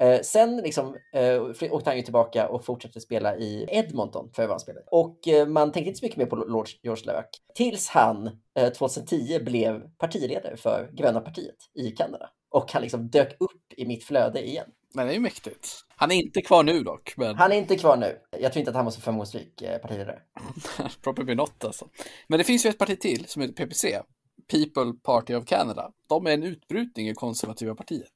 Eh, 0.00 0.20
sen 0.20 0.56
liksom, 0.56 0.96
eh, 1.12 1.42
åkte 1.72 1.90
han 1.90 1.96
ju 1.96 2.02
tillbaka 2.02 2.48
och 2.48 2.64
fortsatte 2.64 3.00
spela 3.00 3.36
i 3.36 3.66
Edmonton, 3.68 4.30
för 4.34 4.48
han 4.48 4.60
spelade. 4.60 4.86
Och 4.90 5.28
eh, 5.28 5.46
man 5.46 5.72
tänkte 5.72 5.88
inte 5.88 5.98
så 5.98 6.04
mycket 6.04 6.18
mer 6.18 6.26
på 6.26 6.36
Lord 6.36 6.68
George 6.82 7.04
Larac. 7.06 7.26
Tills 7.54 7.88
han 7.88 8.30
2010 8.78 9.34
eh, 9.34 9.42
blev 9.42 9.80
partiledare 9.98 10.56
för 10.56 10.90
Gröna 10.92 11.20
partiet 11.20 11.56
i 11.74 11.90
Kanada. 11.90 12.30
Och 12.50 12.72
han 12.72 12.82
liksom 12.82 13.08
dök 13.08 13.36
upp 13.40 13.72
i 13.76 13.86
mitt 13.86 14.04
flöde 14.04 14.48
igen. 14.48 14.66
Men 14.94 15.06
det 15.06 15.12
är 15.12 15.14
ju 15.14 15.20
mäktigt. 15.20 15.68
Han 15.96 16.10
är 16.10 16.16
inte 16.16 16.42
kvar 16.42 16.62
nu 16.62 16.82
dock. 16.82 17.14
Men... 17.16 17.36
Han 17.36 17.52
är 17.52 17.56
inte 17.56 17.76
kvar 17.76 17.96
nu. 17.96 18.18
Jag 18.40 18.52
tror 18.52 18.60
inte 18.60 18.70
att 18.70 18.76
han 18.76 18.84
var 18.84 18.92
så 18.92 19.00
framgångsrik 19.00 19.62
eh, 19.62 19.78
partiledare. 19.78 20.18
Probably 21.02 21.34
not 21.34 21.64
alltså. 21.64 21.88
Men 22.28 22.38
det 22.38 22.44
finns 22.44 22.66
ju 22.66 22.70
ett 22.70 22.78
parti 22.78 23.00
till 23.00 23.24
som 23.28 23.42
heter 23.42 23.66
PPC. 23.66 24.02
People 24.50 24.92
Party 25.02 25.34
of 25.34 25.44
Canada. 25.44 25.92
De 26.06 26.26
är 26.26 26.30
en 26.30 26.42
utbrutning 26.42 27.08
i 27.08 27.14
konservativa 27.14 27.74
partiet. 27.74 28.12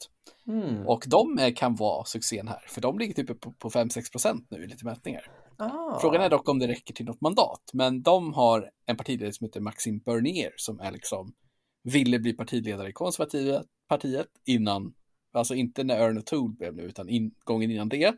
Mm. 0.46 0.88
Och 0.88 1.04
de 1.06 1.52
kan 1.56 1.74
vara 1.74 2.04
succén 2.04 2.48
här, 2.48 2.64
för 2.68 2.80
de 2.80 2.98
ligger 2.98 3.14
typ 3.14 3.40
på, 3.40 3.52
på 3.52 3.70
5-6 3.70 4.10
procent 4.12 4.46
nu 4.50 4.64
i 4.64 4.66
lite 4.66 4.84
mätningar. 4.84 5.30
Ah. 5.56 5.98
Frågan 6.00 6.22
är 6.22 6.30
dock 6.30 6.48
om 6.48 6.58
det 6.58 6.68
räcker 6.68 6.94
till 6.94 7.06
något 7.06 7.20
mandat, 7.20 7.70
men 7.72 8.02
de 8.02 8.32
har 8.34 8.70
en 8.86 8.96
partiledare 8.96 9.32
som 9.32 9.44
heter 9.44 9.60
Maxime 9.60 10.00
Bernier 10.04 10.52
som 10.56 10.80
är 10.80 10.92
liksom 10.92 11.34
ville 11.82 12.18
bli 12.18 12.32
partiledare 12.32 12.88
i 12.88 12.92
konservativa 12.92 13.62
partiet 13.88 14.28
innan, 14.44 14.94
alltså 15.32 15.54
inte 15.54 15.84
när 15.84 15.98
Ern 15.98 16.18
O'Toole 16.18 16.56
blev 16.56 16.74
nu, 16.74 16.82
utan 16.82 17.08
in, 17.08 17.34
gången 17.44 17.70
innan 17.70 17.88
det. 17.88 18.14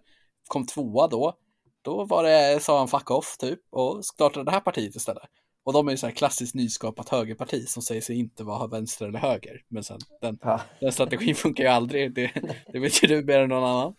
Kom 0.49 0.67
tvåa 0.67 1.09
då. 1.09 1.35
Då 1.83 2.05
var 2.05 2.25
det, 2.25 2.63
sa 2.63 2.79
han 2.79 2.89
fuck 2.89 3.11
off 3.11 3.37
typ 3.39 3.61
och 3.71 4.05
startade 4.05 4.45
det 4.45 4.51
här 4.51 4.61
partiet 4.61 4.97
istället. 4.97 5.23
Och 5.67 5.73
de 5.73 5.89
är 5.89 5.93
ju 5.93 5.99
så 5.99 6.07
här 6.07 6.15
klassiskt 6.15 6.55
nyskapat 6.55 7.09
högerparti 7.09 7.69
som 7.69 7.83
säger 7.83 8.01
sig 8.01 8.19
inte 8.19 8.45
vara 8.45 8.67
vänster 8.67 9.09
eller 9.09 9.19
höger. 9.19 9.63
Men 9.69 9.85
sen, 9.85 9.99
den, 10.21 10.39
ja. 10.43 10.61
den 10.81 10.93
strategin 10.93 11.35
funkar 11.35 11.65
ju 11.65 11.71
aldrig, 11.71 12.15
det, 12.15 12.33
det 12.73 12.79
vet 12.79 13.03
ju 13.03 13.09
du 13.09 13.25
mer 13.25 13.39
än 13.39 13.49
någon 13.49 13.65
annan. 13.65 13.95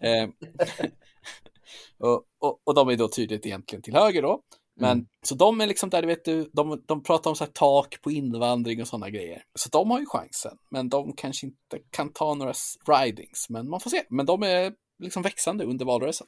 Eh, 0.00 0.28
och, 1.98 2.24
och, 2.40 2.60
och, 2.64 2.74
de 2.74 2.88
är 2.88 2.96
då 2.96 3.08
tydligt 3.08 3.46
egentligen 3.46 3.82
till 3.82 3.94
höger 3.94 4.22
då. 4.22 4.40
Men 4.76 4.92
mm. 4.92 5.06
så 5.22 5.34
de 5.34 5.60
är 5.60 5.66
liksom 5.66 5.90
där, 5.90 6.02
vet 6.02 6.24
du, 6.24 6.50
de, 6.52 6.82
de 6.86 7.02
pratar 7.02 7.30
om 7.30 7.36
så 7.36 7.44
här 7.44 7.52
tak 7.52 8.00
på 8.02 8.10
invandring 8.10 8.80
och 8.80 8.88
sådana 8.88 9.10
grejer. 9.10 9.42
Så 9.54 9.68
de 9.68 9.90
har 9.90 10.00
ju 10.00 10.06
chansen, 10.06 10.58
men 10.70 10.88
de 10.88 11.12
kanske 11.12 11.46
inte 11.46 11.78
kan 11.90 12.12
ta 12.12 12.34
några 12.34 12.52
ridings. 12.86 13.46
Men 13.48 13.68
man 13.68 13.80
får 13.80 13.90
se. 13.90 14.02
Men 14.08 14.26
de 14.26 14.42
är 14.42 14.72
liksom 14.98 15.22
växande 15.22 15.64
under 15.64 15.84
valrörelsen. 15.84 16.26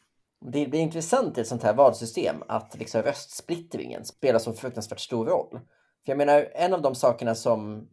Det 0.52 0.66
blir 0.66 0.80
intressant 0.80 1.38
i 1.38 1.40
ett 1.40 1.46
sånt 1.46 1.62
här 1.62 1.74
valsystem 1.74 2.42
att 2.48 2.78
liksom 2.78 3.02
röstsplittringen 3.02 4.04
spelar 4.04 4.38
så 4.38 4.52
fruktansvärt 4.52 5.00
stor 5.00 5.26
roll. 5.26 5.60
För 6.04 6.12
jag 6.12 6.18
menar, 6.18 6.50
en 6.54 6.74
av 6.74 6.82
de 6.82 6.94
sakerna 6.94 7.34
som, 7.34 7.88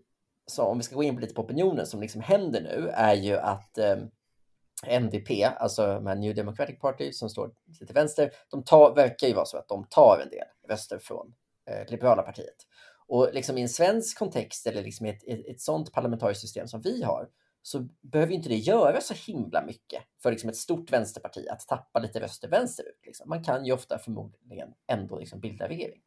som 0.47 0.67
om 0.67 0.77
vi 0.77 0.83
ska 0.83 0.95
gå 0.95 1.03
in 1.03 1.19
lite 1.19 1.33
på 1.33 1.41
opinionen, 1.41 1.85
som 1.85 2.01
liksom 2.01 2.21
händer 2.21 2.61
nu 2.61 2.89
är 2.93 3.13
ju 3.13 3.37
att 3.37 3.77
eh, 3.77 3.97
NDP, 4.99 5.43
alltså 5.43 5.99
med 6.01 6.19
New 6.19 6.35
Democratic 6.35 6.79
Party 6.79 7.13
som 7.13 7.29
står 7.29 7.51
till 7.77 7.93
vänster, 7.93 8.31
de 8.49 8.63
tar, 8.63 8.95
verkar 8.95 9.27
ju 9.27 9.33
vara 9.33 9.45
så 9.45 9.57
att 9.57 9.67
de 9.67 9.87
tar 9.89 10.19
en 10.23 10.29
del 10.29 10.47
röster 10.69 10.99
från 10.99 11.33
eh, 11.69 11.91
Liberala 11.91 12.21
partiet. 12.21 12.55
Och 13.07 13.29
liksom 13.33 13.57
i 13.57 13.61
en 13.61 13.69
svensk 13.69 14.19
kontext 14.19 14.67
eller 14.67 14.83
liksom 14.83 15.05
i 15.05 15.09
ett, 15.09 15.23
ett, 15.27 15.47
ett 15.47 15.61
sådant 15.61 15.93
parlamentariskt 15.93 16.41
system 16.41 16.67
som 16.67 16.81
vi 16.81 17.03
har 17.03 17.27
så 17.61 17.87
behöver 18.01 18.33
inte 18.33 18.49
det 18.49 18.55
göra 18.55 19.01
så 19.01 19.13
himla 19.13 19.65
mycket 19.65 20.03
för 20.23 20.31
liksom 20.31 20.49
ett 20.49 20.55
stort 20.55 20.91
vänsterparti 20.91 21.47
att 21.49 21.67
tappa 21.67 21.99
lite 21.99 22.19
röster 22.19 22.47
vänsterut. 22.47 22.99
Liksom. 23.05 23.29
Man 23.29 23.43
kan 23.43 23.65
ju 23.65 23.73
ofta 23.73 23.99
förmodligen 23.99 24.73
ändå 24.87 25.19
liksom 25.19 25.39
bilda 25.39 25.67
regering. 25.67 26.01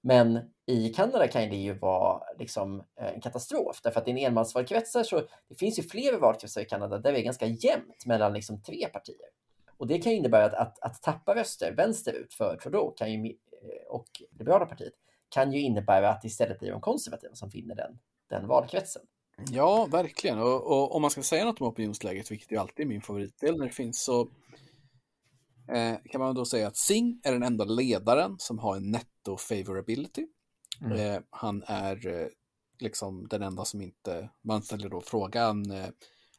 Men 0.00 0.40
i 0.66 0.88
Kanada 0.88 1.28
kan 1.28 1.50
det 1.50 1.56
ju 1.56 1.78
vara 1.78 2.22
liksom 2.38 2.80
eh, 3.00 3.14
en 3.14 3.20
katastrof 3.20 3.80
därför 3.82 4.00
att 4.00 4.08
i 4.08 4.10
en 4.10 4.18
enmansvalkretsar 4.18 5.02
så 5.02 5.22
det 5.48 5.54
finns 5.54 5.78
ju 5.78 5.82
fler 5.82 6.18
valkretsar 6.18 6.60
i 6.60 6.64
Kanada 6.64 6.98
där 6.98 7.12
det 7.12 7.20
är 7.20 7.24
ganska 7.24 7.46
jämnt 7.46 8.06
mellan 8.06 8.32
liksom 8.32 8.62
tre 8.62 8.88
partier. 8.92 9.26
Och 9.76 9.86
det 9.86 9.98
kan 9.98 10.12
innebära 10.12 10.44
att, 10.44 10.54
att, 10.54 10.78
att 10.82 11.02
tappa 11.02 11.34
röster 11.34 11.72
vänsterut 11.72 12.34
för 12.34 12.56
Trudeau 12.56 12.90
kan 12.90 13.12
ju, 13.12 13.26
eh, 13.26 13.86
och 13.88 14.06
Liberala 14.38 14.66
partiet 14.66 14.94
kan 15.28 15.52
ju 15.52 15.60
innebära 15.60 16.10
att 16.10 16.22
det 16.22 16.28
istället 16.28 16.58
blir 16.58 16.70
de 16.70 16.80
konservativa 16.80 17.34
som 17.34 17.48
vinner 17.48 17.74
den, 17.74 17.98
den 18.28 18.46
valkretsen. 18.46 19.02
Ja, 19.50 19.86
verkligen. 19.86 20.38
Och, 20.38 20.66
och, 20.66 20.94
om 20.94 21.02
man 21.02 21.10
ska 21.10 21.22
säga 21.22 21.44
något 21.44 21.60
om 21.60 21.66
opinionsläget, 21.66 22.30
vilket 22.30 22.52
ju 22.52 22.56
alltid 22.56 22.84
är 22.84 22.88
min 22.88 23.02
favoritdel 23.02 23.58
när 23.58 23.66
det 23.66 23.72
finns, 23.72 24.04
så 24.04 24.20
eh, 25.68 25.96
kan 26.10 26.20
man 26.20 26.34
då 26.34 26.44
säga 26.44 26.68
att 26.68 26.76
Singh 26.76 27.18
är 27.22 27.32
den 27.32 27.42
enda 27.42 27.64
ledaren 27.64 28.36
som 28.38 28.58
har 28.58 28.76
en 28.76 28.90
netto 28.90 29.36
favorability. 29.36 30.26
Mm. 30.80 30.92
Eh, 30.92 31.22
han 31.30 31.62
är 31.66 32.06
eh, 32.06 32.26
liksom 32.78 33.28
den 33.28 33.42
enda 33.42 33.64
som 33.64 33.80
inte, 33.80 34.30
man 34.42 34.62
ställer 34.62 34.88
då 34.88 35.00
frågan 35.00 35.70
eh, 35.70 35.88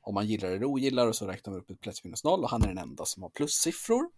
om 0.01 0.13
man 0.13 0.27
gillar 0.27 0.49
eller 0.49 0.65
ogillar 0.65 1.07
och 1.07 1.15
så 1.15 1.27
räknar 1.27 1.53
man 1.53 1.61
upp 1.61 1.69
ett 1.69 1.81
plus 1.81 2.03
minus 2.03 2.23
noll 2.23 2.43
och 2.43 2.49
han 2.49 2.61
är 2.61 2.67
den 2.67 2.77
enda 2.77 3.05
som 3.05 3.23
har 3.23 3.29
plussiffror. 3.29 4.09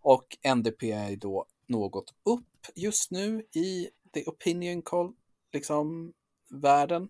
Och 0.00 0.26
NDP 0.56 0.82
är 0.82 1.16
då 1.16 1.46
något 1.66 2.14
upp 2.24 2.66
just 2.74 3.10
nu 3.10 3.42
i 3.54 3.88
the 4.14 4.24
opinion 4.26 4.82
call, 4.82 5.12
liksom 5.52 6.12
världen 6.50 7.08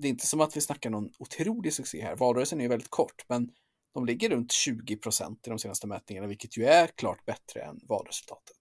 det 0.00 0.08
är 0.08 0.10
inte 0.10 0.26
som 0.26 0.40
att 0.40 0.56
vi 0.56 0.60
snackar 0.60 0.90
någon 0.90 1.10
otrolig 1.18 1.72
succé 1.72 2.02
här. 2.02 2.16
Valrörelsen 2.16 2.60
är 2.60 2.68
väldigt 2.68 2.90
kort, 2.90 3.24
men 3.28 3.50
de 3.94 4.06
ligger 4.06 4.30
runt 4.30 4.52
20 4.52 4.96
procent 4.96 5.46
i 5.46 5.50
de 5.50 5.58
senaste 5.58 5.86
mätningarna, 5.86 6.26
vilket 6.26 6.56
ju 6.56 6.64
är 6.64 6.86
klart 6.86 7.26
bättre 7.26 7.60
än 7.62 7.80
valresultatet. 7.88 8.56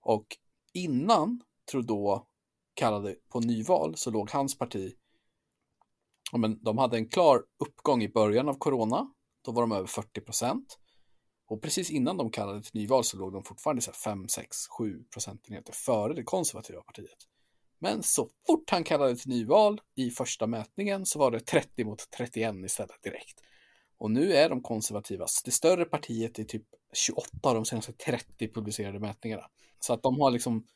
Och 0.00 0.26
innan 0.72 1.40
Trudeau 1.70 2.26
kallade 2.74 3.16
på 3.28 3.40
nyval 3.40 3.96
så 3.96 4.10
låg 4.10 4.30
hans 4.30 4.58
parti, 4.58 4.94
ja, 6.32 6.38
men 6.38 6.62
de 6.62 6.78
hade 6.78 6.96
en 6.96 7.08
klar 7.08 7.44
uppgång 7.58 8.02
i 8.02 8.08
början 8.08 8.48
av 8.48 8.54
corona, 8.54 9.12
då 9.44 9.52
var 9.52 9.62
de 9.62 9.72
över 9.72 9.86
40 9.86 10.20
procent. 10.20 10.78
Och 11.46 11.62
precis 11.62 11.90
innan 11.90 12.16
de 12.16 12.30
kallade 12.30 12.62
till 12.62 12.80
nyval 12.80 13.04
så 13.04 13.16
låg 13.16 13.32
de 13.32 13.44
fortfarande 13.44 13.82
5, 13.82 14.28
6, 14.28 14.56
7 14.78 15.04
procentenheter 15.12 15.72
före 15.72 16.14
det 16.14 16.22
konservativa 16.22 16.82
partiet. 16.82 17.28
Men 17.78 18.02
så 18.02 18.30
fort 18.46 18.70
han 18.70 18.84
kallade 18.84 19.16
till 19.16 19.30
nyval 19.30 19.80
i 19.94 20.10
första 20.10 20.46
mätningen 20.46 21.06
så 21.06 21.18
var 21.18 21.30
det 21.30 21.40
30 21.40 21.84
mot 21.84 22.10
31 22.10 22.54
istället 22.64 23.02
direkt. 23.02 23.40
Och 23.98 24.10
nu 24.10 24.32
är 24.32 24.48
de 24.48 24.62
konservativa 24.62 25.26
det 25.44 25.50
större 25.50 25.84
partiet 25.84 26.38
i 26.38 26.44
typ 26.44 26.64
28 26.92 27.26
av 27.42 27.54
de 27.54 27.64
senaste 27.64 27.92
30 27.92 28.48
publicerade 28.48 29.00
mätningarna. 29.00 29.44
Så 29.80 29.92
att 29.92 30.02
de 30.02 30.20
har 30.20 30.30
liksom 30.30 30.66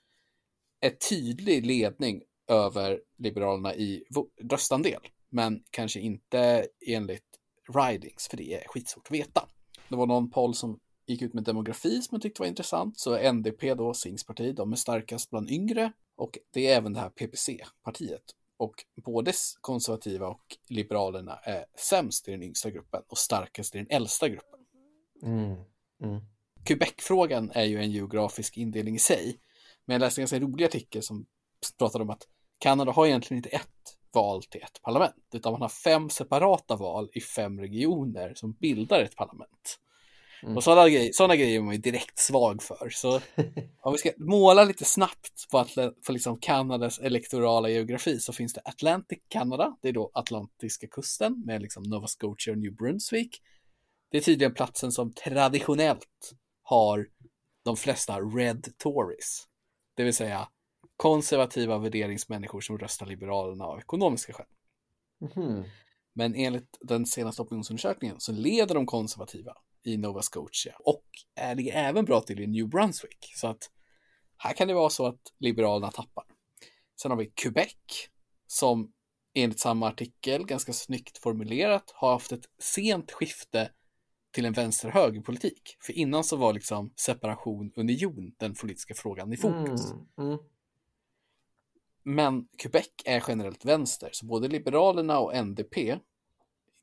en 0.80 0.96
tydlig 1.08 1.66
ledning 1.66 2.22
över 2.48 3.00
Liberalerna 3.18 3.74
i 3.74 4.04
röstandel, 4.50 5.00
men 5.28 5.62
kanske 5.70 6.00
inte 6.00 6.66
enligt 6.86 7.24
ridings, 7.74 8.28
för 8.28 8.36
det 8.36 8.54
är 8.54 8.68
skitsvårt 8.68 9.06
att 9.06 9.12
veta. 9.12 9.48
Det 9.88 9.96
var 9.96 10.06
någon 10.06 10.30
poll 10.30 10.54
som 10.54 10.80
gick 11.06 11.22
ut 11.22 11.34
med 11.34 11.44
demografi 11.44 12.02
som 12.02 12.14
jag 12.14 12.22
tyckte 12.22 12.42
var 12.42 12.46
intressant, 12.46 12.98
så 12.98 13.32
NDP 13.32 13.74
då, 13.74 13.94
Sings 13.94 14.26
parti, 14.26 14.54
de 14.54 14.72
är 14.72 14.76
starkast 14.76 15.30
bland 15.30 15.50
yngre 15.50 15.92
och 16.22 16.38
det 16.50 16.66
är 16.66 16.76
även 16.76 16.92
det 16.92 17.00
här 17.00 17.08
PPC-partiet. 17.08 18.22
Och 18.56 18.84
både 19.04 19.32
konservativa 19.60 20.28
och 20.28 20.56
liberalerna 20.68 21.36
är 21.36 21.64
sämst 21.78 22.28
i 22.28 22.30
den 22.30 22.42
yngsta 22.42 22.70
gruppen 22.70 23.02
och 23.08 23.18
starkast 23.18 23.74
i 23.74 23.78
den 23.78 23.86
äldsta 23.90 24.28
gruppen. 24.28 24.60
Mm. 25.22 25.56
Mm. 26.02 26.20
Quebec-frågan 26.64 27.50
är 27.54 27.64
ju 27.64 27.78
en 27.78 27.90
geografisk 27.90 28.56
indelning 28.56 28.94
i 28.94 28.98
sig. 28.98 29.38
Men 29.84 29.94
jag 29.94 30.00
läste 30.00 30.20
en 30.20 30.22
ganska 30.22 30.40
rolig 30.40 30.64
artikel 30.64 31.02
som 31.02 31.26
pratade 31.78 32.04
om 32.04 32.10
att 32.10 32.28
Kanada 32.58 32.92
har 32.92 33.06
egentligen 33.06 33.38
inte 33.38 33.48
ett 33.48 33.96
val 34.12 34.42
till 34.42 34.62
ett 34.62 34.82
parlament, 34.82 35.28
utan 35.32 35.52
man 35.52 35.62
har 35.62 35.68
fem 35.68 36.10
separata 36.10 36.76
val 36.76 37.10
i 37.12 37.20
fem 37.20 37.60
regioner 37.60 38.34
som 38.34 38.52
bildar 38.52 39.00
ett 39.00 39.16
parlament. 39.16 39.78
Mm. 40.42 40.56
Och 40.56 40.64
sådana 40.64 40.88
grejer, 40.88 41.12
sådana 41.12 41.36
grejer 41.36 41.56
är 41.56 41.62
man 41.62 41.74
ju 41.74 41.80
direkt 41.80 42.18
svag 42.18 42.62
för. 42.62 42.90
Så 42.90 43.20
om 43.80 43.92
vi 43.92 43.98
ska 43.98 44.10
måla 44.16 44.64
lite 44.64 44.84
snabbt 44.84 45.50
på, 45.50 45.66
på 46.06 46.12
liksom 46.12 46.38
Kanadas 46.38 46.98
elektorala 46.98 47.68
geografi 47.68 48.20
så 48.20 48.32
finns 48.32 48.52
det 48.52 48.60
Atlantic 48.64 49.18
Canada, 49.28 49.76
det 49.82 49.88
är 49.88 49.92
då 49.92 50.10
Atlantiska 50.14 50.86
kusten 50.86 51.42
med 51.46 51.62
liksom 51.62 51.82
Nova 51.82 52.06
Scotia 52.06 52.52
och 52.52 52.58
New 52.58 52.74
Brunswick. 52.74 53.40
Det 54.10 54.16
är 54.16 54.22
tydligen 54.22 54.54
platsen 54.54 54.92
som 54.92 55.12
traditionellt 55.12 56.32
har 56.62 57.06
de 57.64 57.76
flesta 57.76 58.20
Red 58.20 58.78
Tories, 58.78 59.46
det 59.96 60.04
vill 60.04 60.14
säga 60.14 60.48
konservativa 60.96 61.78
värderingsmänniskor 61.78 62.60
som 62.60 62.78
röstar 62.78 63.06
Liberalerna 63.06 63.64
av 63.64 63.78
ekonomiska 63.78 64.32
skäl. 64.32 64.46
Mm. 65.36 65.64
Men 66.14 66.34
enligt 66.34 66.78
den 66.80 67.06
senaste 67.06 67.42
opinionsundersökningen 67.42 68.20
så 68.20 68.32
leder 68.32 68.74
de 68.74 68.86
konservativa 68.86 69.54
i 69.84 69.96
Nova 69.96 70.22
Scotia 70.22 70.76
och 70.78 71.04
ligger 71.54 71.72
även 71.72 72.04
bra 72.04 72.20
till 72.20 72.40
i 72.40 72.46
New 72.46 72.68
Brunswick. 72.68 73.32
Så 73.34 73.46
att 73.48 73.70
här 74.36 74.52
kan 74.52 74.68
det 74.68 74.74
vara 74.74 74.90
så 74.90 75.06
att 75.06 75.20
Liberalerna 75.38 75.90
tappar. 75.90 76.24
Sen 77.02 77.10
har 77.10 77.18
vi 77.18 77.26
Quebec 77.26 77.74
som 78.46 78.92
enligt 79.34 79.60
samma 79.60 79.88
artikel 79.88 80.46
ganska 80.46 80.72
snyggt 80.72 81.18
formulerat 81.18 81.90
har 81.94 82.12
haft 82.12 82.32
ett 82.32 82.46
sent 82.58 83.12
skifte 83.12 83.70
till 84.30 84.44
en 84.44 84.52
vänster-höger-politik. 84.52 85.76
För 85.80 85.92
innan 85.92 86.24
så 86.24 86.36
var 86.36 86.52
liksom 86.52 86.92
separation 86.96 87.72
union 87.76 88.34
den 88.38 88.54
politiska 88.54 88.94
frågan 88.94 89.32
i 89.32 89.36
fokus. 89.36 89.90
Mm, 89.90 90.28
mm. 90.30 90.38
Men 92.04 92.48
Quebec 92.58 92.88
är 93.04 93.24
generellt 93.28 93.64
vänster, 93.64 94.10
så 94.12 94.26
både 94.26 94.48
Liberalerna 94.48 95.18
och 95.18 95.46
NDP 95.46 95.98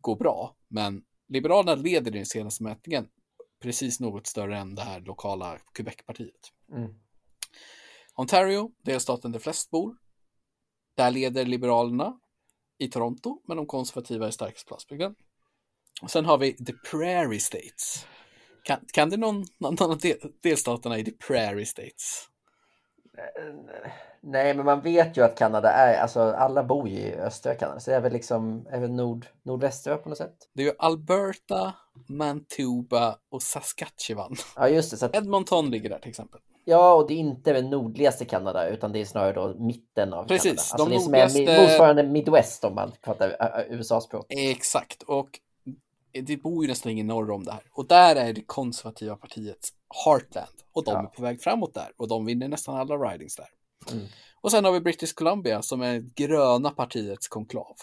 går 0.01 0.15
bra, 0.15 0.55
men 0.67 1.03
Liberalerna 1.30 1.76
leder 1.76 2.15
i 2.15 2.18
den 2.18 2.26
senaste 2.26 2.63
mätningen 2.63 3.08
precis 3.62 4.00
något 4.00 4.28
större 4.28 4.58
än 4.58 4.76
det 4.76 4.82
här 4.82 5.02
lokala 5.02 5.60
Quebecpartiet. 5.74 6.52
Mm. 6.72 6.94
Ontario, 8.15 8.72
delstaten 8.84 9.32
där 9.32 9.39
flest 9.39 9.72
bor. 9.72 9.98
Där 10.96 11.12
leder 11.12 11.46
Liberalerna 11.46 12.20
i 12.78 12.88
Toronto, 12.88 13.42
men 13.48 13.58
de 13.58 13.65
konservativa 13.65 14.28
är 14.28 14.32
starkast 14.32 14.68
på 14.68 14.74
landsbygden. 14.74 15.15
Sen 16.08 16.26
har 16.26 16.38
vi 16.38 16.54
The 16.54 16.74
Prairie 16.74 17.39
States. 17.39 18.06
Kan, 18.63 18.80
kan 18.94 19.10
du 19.10 19.18
någon, 19.18 19.46
någon 19.58 19.92
av 19.92 20.00
delstaterna 20.42 20.98
i 20.98 21.06
The 21.06 21.12
Prairie 21.12 21.65
States? 21.65 22.30
Nej, 24.21 24.53
men 24.53 24.65
man 24.65 24.82
vet 24.82 25.17
ju 25.17 25.23
att 25.23 25.38
Kanada 25.38 25.71
är, 25.71 26.01
alltså 26.01 26.21
alla 26.21 26.63
bor 26.63 26.89
ju 26.89 26.97
i 26.97 27.15
östra 27.15 27.55
Kanada, 27.55 27.79
så 27.79 27.91
det 27.91 27.97
är 27.97 28.01
väl 28.01 28.13
liksom, 28.13 28.63
väl 28.63 28.91
nord, 28.91 29.25
nordvästra 29.43 29.97
på 29.97 30.10
något 30.10 30.17
sätt. 30.17 30.36
Det 30.53 30.62
är 30.62 30.65
ju 30.65 30.73
Alberta, 30.79 31.73
Manitoba 32.08 33.17
och 33.29 33.41
Saskatchewan. 33.41 34.36
Ja, 34.55 34.69
just 34.69 34.91
det. 34.91 34.97
Så 34.97 35.05
att... 35.05 35.15
Edmonton 35.15 35.71
ligger 35.71 35.89
där 35.89 35.99
till 35.99 36.10
exempel. 36.10 36.39
Ja, 36.65 36.93
och 36.93 37.08
det 37.08 37.13
är 37.13 37.17
inte 37.17 37.53
det 37.53 37.62
nordligaste 37.62 38.25
Kanada, 38.25 38.67
utan 38.67 38.91
det 38.91 39.01
är 39.01 39.05
snarare 39.05 39.34
då 39.34 39.55
mitten 39.60 40.13
av 40.13 40.27
Precis, 40.27 40.43
Kanada. 40.43 40.62
Alltså 40.62 40.77
de 40.77 40.89
det 40.89 40.99
nordligaste... 40.99 41.45
som 41.45 41.47
är 41.47 41.62
motsvarande 41.62 42.03
Midwest 42.03 42.63
om 42.63 42.75
man 42.75 42.91
pratar 43.01 43.36
USA-språk. 43.69 44.25
Exakt, 44.29 45.03
och 45.03 45.29
det 46.12 46.38
bor 46.38 46.63
ju 46.63 46.69
nästan 46.69 46.91
ingen 46.91 47.08
norr 47.08 47.32
om 47.32 47.43
det 47.43 47.51
här. 47.51 47.63
Och 47.73 47.88
där 47.88 48.15
är 48.15 48.34
det 48.34 48.41
konservativa 48.41 49.15
partiets 49.15 49.73
Heartland. 50.06 50.56
Och 50.71 50.84
de 50.84 50.91
ja. 50.91 51.04
är 51.04 51.06
på 51.08 51.21
väg 51.21 51.41
framåt 51.41 51.73
där. 51.73 51.91
Och 51.97 52.08
de 52.08 52.25
vinner 52.25 52.47
nästan 52.47 52.75
alla 52.75 52.95
ridings 52.95 53.36
där. 53.36 53.49
Mm. 53.91 54.06
Och 54.41 54.52
sen 54.52 54.65
har 54.65 54.71
vi 54.71 54.82
British 54.82 55.13
Columbia 55.13 55.62
som 55.62 55.82
är 55.82 55.99
gröna 56.15 56.69
partiets 56.69 57.28
konklav. 57.28 57.75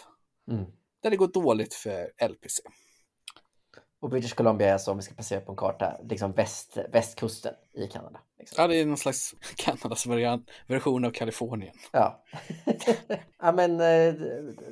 Mm. 0.51 0.65
Där 1.03 1.11
det 1.11 1.17
går 1.17 1.29
dåligt 1.29 1.75
för 1.75 2.13
LPC. 2.29 2.63
Och 4.01 4.11
British 4.11 4.35
Columbia 4.35 4.69
är 4.69 4.73
alltså, 4.73 4.91
om 4.91 4.97
vi 4.97 5.03
ska 5.03 5.15
passera 5.15 5.41
på 5.41 5.53
en 5.53 5.57
karta, 5.57 5.97
liksom 6.09 6.33
väst, 6.33 6.79
västkusten 6.93 7.55
i 7.75 7.87
Kanada. 7.87 8.21
Liksom. 8.39 8.63
Ja, 8.63 8.69
det 8.69 8.77
är 8.77 8.87
någon 8.87 8.97
slags 8.97 9.35
Kanadas 9.57 10.07
version 10.67 11.05
av 11.05 11.11
Kalifornien. 11.11 11.75
Ja, 11.93 12.25
ja 13.39 13.53
men, 13.53 13.71
eh, 13.71 14.15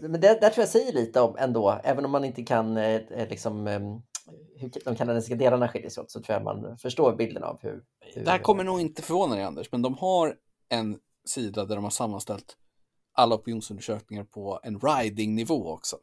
men 0.01 0.21
det, 0.21 0.41
där 0.41 0.51
tror 0.51 0.63
jag 0.63 0.69
säger 0.69 0.93
lite 0.93 1.21
om 1.21 1.37
ändå, 1.37 1.81
även 1.85 2.05
om 2.05 2.11
man 2.11 2.25
inte 2.25 2.43
kan 2.43 2.77
eh, 2.77 3.01
eh, 3.11 3.29
liksom 3.29 3.67
hur 4.65 4.85
de 4.85 4.97
kanadensiska 4.97 5.35
delarna 5.35 5.69
skiljer 5.69 5.91
sig 5.91 6.03
åt 6.03 6.11
så 6.11 6.21
tror 6.21 6.35
jag 6.35 6.45
man 6.45 6.79
förstår 6.79 7.17
bilden 7.17 7.45
av 7.45 7.59
hur... 7.63 7.83
hur... 8.01 8.25
Det 8.25 8.31
här 8.31 8.39
kommer 8.39 8.65
nog 8.65 8.81
inte 8.81 9.03
förvåna 9.03 9.35
dig 9.35 9.45
Anders, 9.45 9.73
men 9.73 9.83
de 9.83 9.95
har 9.95 10.37
en 10.69 10.99
sida 11.29 11.65
där 11.65 11.75
de 11.75 11.85
har 11.85 11.91
sammanställt 11.91 12.57
alla 13.13 13.35
opinionsundersökningar 13.35 14.25
på 14.25 14.61
en 14.63 14.81
riding-nivå 14.81 15.73
också. 15.73 15.97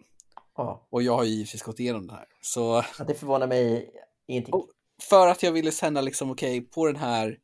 Ja. 0.58 0.88
Och 0.89 1.02
jag 1.04 1.15
har 1.15 1.24
ju 1.24 1.30
givetvis 1.30 1.62
gått 1.63 1.80
igenom 1.80 2.08
det 2.08 2.13
här. 2.13 2.26
Så 2.41 2.84
Ja, 3.00 3.06
det 3.06 3.13
förvånar 3.13 3.47
mig 3.47 3.91
ingenting. 4.28 4.54
Och- 4.54 4.67
för 5.10 5.28
att 5.28 5.43
jag 5.43 5.52
ville 5.52 5.71
känna 5.71 6.02
liksom, 6.02 6.32
okej, 6.32 6.62
på 6.62 6.88
den 6.88 6.95
här 6.95 7.38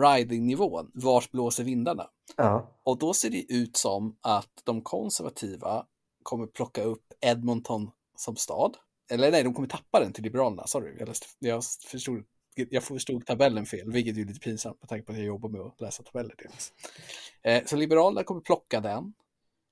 riding-nivån, 0.00 0.90
vart 0.94 1.30
blåser 1.30 1.64
vindarna? 1.64 2.06
Ja. 2.36 2.70
Och 2.82 2.98
då 2.98 3.14
ser 3.14 3.30
det 3.30 3.52
ut 3.52 3.76
som 3.76 4.16
att 4.20 4.50
de 4.64 4.82
konservativa 4.82 5.86
kommer 6.22 6.46
plocka 6.46 6.82
upp 6.82 7.12
Edmonton 7.20 7.90
som 8.16 8.36
stad. 8.36 8.76
Eller 9.12 9.30
nej, 9.30 9.42
de 9.42 9.54
kommer 9.54 9.68
tappa 9.68 10.00
den 10.00 10.12
till 10.12 10.24
Liberalerna. 10.24 10.66
Sorry, 10.66 10.96
jag, 10.98 11.08
läste, 11.08 11.26
jag, 11.38 11.64
förstod, 11.86 12.24
jag 12.54 12.84
förstod 12.84 13.26
tabellen 13.26 13.66
fel, 13.66 13.92
vilket 13.92 14.16
är 14.16 14.24
lite 14.24 14.40
pinsamt 14.40 14.80
med 14.80 14.88
tanke 14.88 15.06
på 15.06 15.12
att 15.12 15.18
jag 15.18 15.26
jobbar 15.26 15.48
med 15.48 15.60
att 15.60 15.80
läsa 15.80 16.02
tabeller. 16.02 16.34
Dels. 16.38 16.72
Eh, 17.42 17.64
så 17.66 17.76
Liberalerna 17.76 18.24
kommer 18.24 18.40
plocka 18.40 18.80
den. 18.80 19.14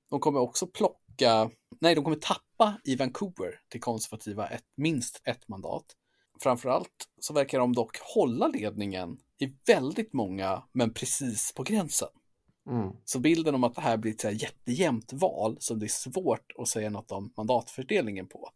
De 0.09 0.19
kommer 0.19 0.39
också 0.39 0.67
plocka, 0.67 1.51
nej, 1.79 1.95
de 1.95 2.03
kommer 2.03 2.17
tappa 2.17 2.77
i 2.83 2.95
Vancouver 2.95 3.59
till 3.69 3.81
konservativa 3.81 4.47
ett, 4.47 4.65
minst 4.75 5.21
ett 5.23 5.47
mandat. 5.47 5.85
Framförallt 6.41 7.07
så 7.19 7.33
verkar 7.33 7.59
de 7.59 7.73
dock 7.73 7.97
hålla 8.15 8.47
ledningen 8.47 9.17
i 9.39 9.53
väldigt 9.67 10.13
många, 10.13 10.63
men 10.71 10.93
precis 10.93 11.53
på 11.53 11.63
gränsen. 11.63 12.09
Mm. 12.69 12.91
Så 13.05 13.19
bilden 13.19 13.55
om 13.55 13.63
att 13.63 13.75
det 13.75 13.81
här 13.81 13.97
blir 13.97 14.11
ett 14.11 14.41
jättejämnt 14.41 15.13
val 15.13 15.57
som 15.59 15.79
det 15.79 15.85
är 15.85 16.11
svårt 16.11 16.51
att 16.57 16.67
säga 16.67 16.89
något 16.89 17.11
om 17.11 17.33
mandatfördelningen 17.37 18.27
på 18.27 18.51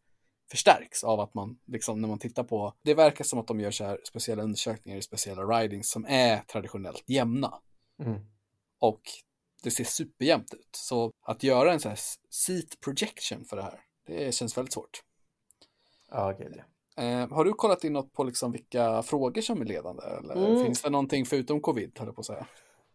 förstärks 0.52 1.04
av 1.04 1.20
att 1.20 1.34
man, 1.34 1.60
liksom 1.66 2.02
när 2.02 2.08
man 2.08 2.20
tittar 2.20 2.44
på, 2.44 2.74
det 2.82 2.94
verkar 2.94 3.26
som 3.26 3.40
att 3.40 3.48
de 3.48 3.60
gör 3.60 3.72
så 3.72 3.84
här 3.84 4.00
speciella 4.04 4.44
undersökningar 4.44 4.98
i 4.98 5.02
speciella 5.02 5.44
ridings 5.44 5.90
som 5.90 6.06
är 6.10 6.38
traditionellt 6.38 7.04
jämna. 7.08 7.54
Mm. 8.00 8.20
Och 8.80 9.02
det 9.64 9.72
ser 9.72 9.84
superjämnt 9.84 10.54
ut. 10.54 10.70
Så 10.72 11.12
att 11.22 11.44
göra 11.44 11.74
en 11.74 11.80
så 11.80 11.90
här 11.90 12.00
seat 12.30 12.80
projection 12.84 13.46
för 13.46 13.56
det 13.58 13.64
här, 13.64 13.80
det 14.08 14.36
känns 14.36 14.58
väldigt 14.58 14.74
svårt. 14.74 15.02
Ja, 16.12 16.32
gud 16.32 16.56
ja. 16.58 16.64
Eh, 16.98 17.30
har 17.30 17.46
du 17.46 17.54
kollat 17.54 17.84
in 17.84 17.94
något 17.94 18.14
på 18.14 18.24
liksom 18.24 18.52
vilka 18.52 19.04
frågor 19.04 19.42
som 19.42 19.62
är 19.62 19.66
ledande? 19.66 20.04
Eller 20.04 20.36
Mm. 20.36 20.64
finns 20.64 20.82
det 20.82 20.90
någonting 20.90 21.26
förutom 21.26 21.62
covid, 21.62 21.92
höll 22.00 22.08
jag 22.08 22.16
på 22.16 22.22
att 22.22 22.26
säga? 22.26 22.48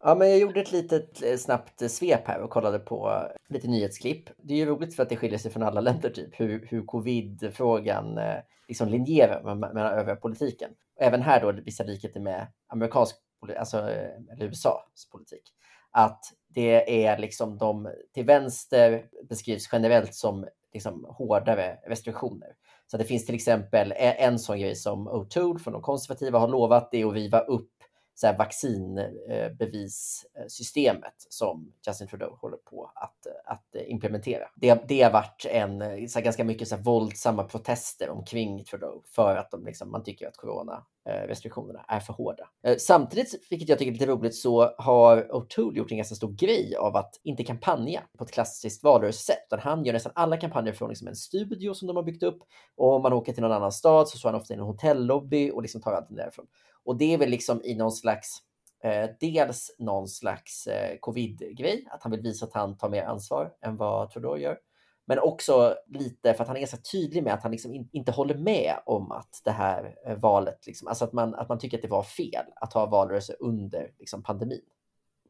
Ja, 0.03 0.15
men 0.15 0.31
jag 0.31 0.39
gjorde 0.39 0.61
ett 0.61 0.73
litet 0.73 1.23
eh, 1.23 1.37
snabbt 1.37 1.83
eh, 1.83 1.89
svep 1.89 2.27
här 2.27 2.41
och 2.41 2.51
kollade 2.51 2.79
på 2.79 3.29
lite 3.49 3.69
nyhetsklipp. 3.69 4.31
Det 4.37 4.55
är 4.55 4.59
ju 4.59 4.67
roligt 4.67 4.97
för 4.97 5.03
att 5.03 5.09
det 5.09 5.17
skiljer 5.17 5.39
sig 5.39 5.51
från 5.51 5.63
alla 5.63 5.81
länder 5.81 6.11
typ, 6.11 6.41
hur, 6.41 6.67
hur 6.67 6.87
covid-frågan 6.87 8.19
eh, 8.19 8.37
liksom 8.69 8.89
linjerar 8.89 9.55
med, 9.55 9.75
med, 9.75 9.93
övriga 9.93 10.17
politiken. 10.17 10.71
Och 10.97 11.03
även 11.03 11.23
här 11.23 11.41
då 11.41 11.53
vissa 11.53 11.85
likheter 11.85 12.21
med 12.21 12.47
amerikansk 12.69 13.17
alltså 13.59 13.79
eller 14.33 14.45
USAs 14.45 15.09
politik. 15.13 15.43
Att 15.91 16.25
det 16.49 17.07
är 17.07 17.19
liksom 17.19 17.59
de 17.59 17.93
till 18.15 18.25
vänster 18.25 19.07
beskrivs 19.29 19.69
generellt 19.73 20.15
som 20.15 20.47
liksom 20.73 21.07
hårdare 21.09 21.79
restriktioner. 21.87 22.49
Så 22.87 22.97
det 22.97 23.05
finns 23.05 23.27
till 23.27 23.35
exempel 23.35 23.93
e-, 23.93 24.17
en 24.19 24.39
sån 24.39 24.59
grej 24.59 24.77
som 24.77 25.09
O'Toole 25.09 25.59
från 25.59 25.73
de 25.73 25.83
konservativa 25.83 26.39
har 26.39 26.49
lovat, 26.49 26.91
det 26.91 27.01
är 27.01 27.07
att 27.07 27.15
riva 27.15 27.41
upp 27.41 27.71
så 28.21 28.27
här 28.27 28.39
vaccinbevissystemet 28.39 31.15
som 31.29 31.73
Justin 31.87 32.09
Trudeau 32.09 32.37
håller 32.41 32.57
på 32.57 32.93
att, 32.95 33.27
att 33.45 33.77
implementera. 33.87 34.45
Det, 34.55 34.85
det 34.89 35.03
har 35.03 35.11
varit 35.11 35.47
en, 35.51 36.09
så 36.09 36.19
här, 36.19 36.25
ganska 36.25 36.45
mycket 36.45 36.69
så 36.69 36.77
här, 36.77 36.83
våldsamma 36.83 37.45
protester 37.45 38.11
omkring 38.11 38.65
Trudeau 38.65 39.03
för 39.15 39.37
att 39.37 39.51
de, 39.51 39.65
liksom, 39.65 39.91
man 39.91 40.05
tycker 40.05 40.29
att 40.29 40.37
coronarestriktionerna 40.37 41.85
är 41.89 42.01
för 42.01 42.13
hårda. 42.13 42.49
Eh, 42.67 42.77
samtidigt, 42.79 43.35
vilket 43.51 43.69
jag 43.69 43.79
tycker 43.79 43.91
är 43.91 43.93
lite 43.93 44.07
roligt, 44.07 44.37
så 44.37 44.75
har 44.79 45.23
O'Toole 45.23 45.77
gjort 45.77 45.91
en 45.91 45.97
ganska 45.97 46.15
stor 46.15 46.33
grej 46.33 46.77
av 46.77 46.97
att 46.97 47.21
inte 47.23 47.45
kampanja 47.45 48.03
på 48.19 48.25
ett 48.25 48.33
klassiskt 48.33 48.83
valrörelsesätt, 48.83 49.47
han 49.51 49.85
gör 49.85 49.93
nästan 49.93 50.13
alla 50.15 50.37
kampanjer 50.37 50.73
från 50.73 50.89
liksom 50.89 51.09
en 51.09 51.17
studio 51.17 51.75
som 51.75 51.87
de 51.87 51.97
har 51.97 52.03
byggt 52.03 52.23
upp 52.23 52.39
och 52.77 52.95
om 52.95 53.03
man 53.03 53.13
åker 53.13 53.33
till 53.33 53.43
någon 53.43 53.53
annan 53.53 53.73
stad 53.73 54.09
så 54.09 54.19
står 54.19 54.29
han 54.29 54.41
ofta 54.41 54.55
i 54.55 54.57
en 54.57 54.63
hotellobby 54.63 55.51
och 55.51 55.63
liksom 55.63 55.81
tar 55.81 55.93
allting 55.93 56.17
därifrån. 56.17 56.47
Och 56.85 56.97
det 56.97 57.15
är 57.15 57.19
väl 57.19 57.31
liksom 57.31 57.65
i 57.65 57.75
någon 57.75 57.93
slags, 57.93 58.39
eh, 58.85 59.11
dels 59.21 59.77
någon 59.79 60.09
slags 60.09 60.67
eh, 60.67 60.99
covid-grej, 61.01 61.87
att 61.91 62.03
han 62.03 62.13
vill 62.13 62.21
visa 62.21 62.47
att 62.47 62.55
han 62.55 62.77
tar 62.77 62.89
mer 62.89 63.03
ansvar 63.03 63.53
än 63.63 63.77
vad 63.77 64.11
Trudeau 64.11 64.37
gör. 64.37 64.59
Men 65.07 65.19
också 65.19 65.77
lite 65.89 66.35
för 66.35 66.43
att 66.43 66.49
han 66.49 66.57
är 66.57 66.61
ganska 66.61 66.77
tydlig 66.77 67.23
med 67.23 67.35
att 67.35 67.43
han 67.43 67.53
liksom 67.53 67.75
in, 67.75 67.89
inte 67.93 68.13
håller 68.13 68.35
med 68.35 68.75
om 68.87 69.13
att 69.13 69.41
det 69.45 69.51
här 69.51 69.95
eh, 70.07 70.17
valet, 70.17 70.67
liksom, 70.67 70.89
alltså 70.89 71.05
att 71.05 71.13
man, 71.13 71.35
att 71.35 71.49
man 71.49 71.59
tycker 71.59 71.79
att 71.79 71.83
det 71.83 71.89
var 71.89 72.03
fel 72.03 72.45
att 72.57 72.73
ha 72.73 72.87
valrörelse 72.87 73.37
under 73.41 73.93
liksom, 73.99 74.23
pandemin. 74.23 74.63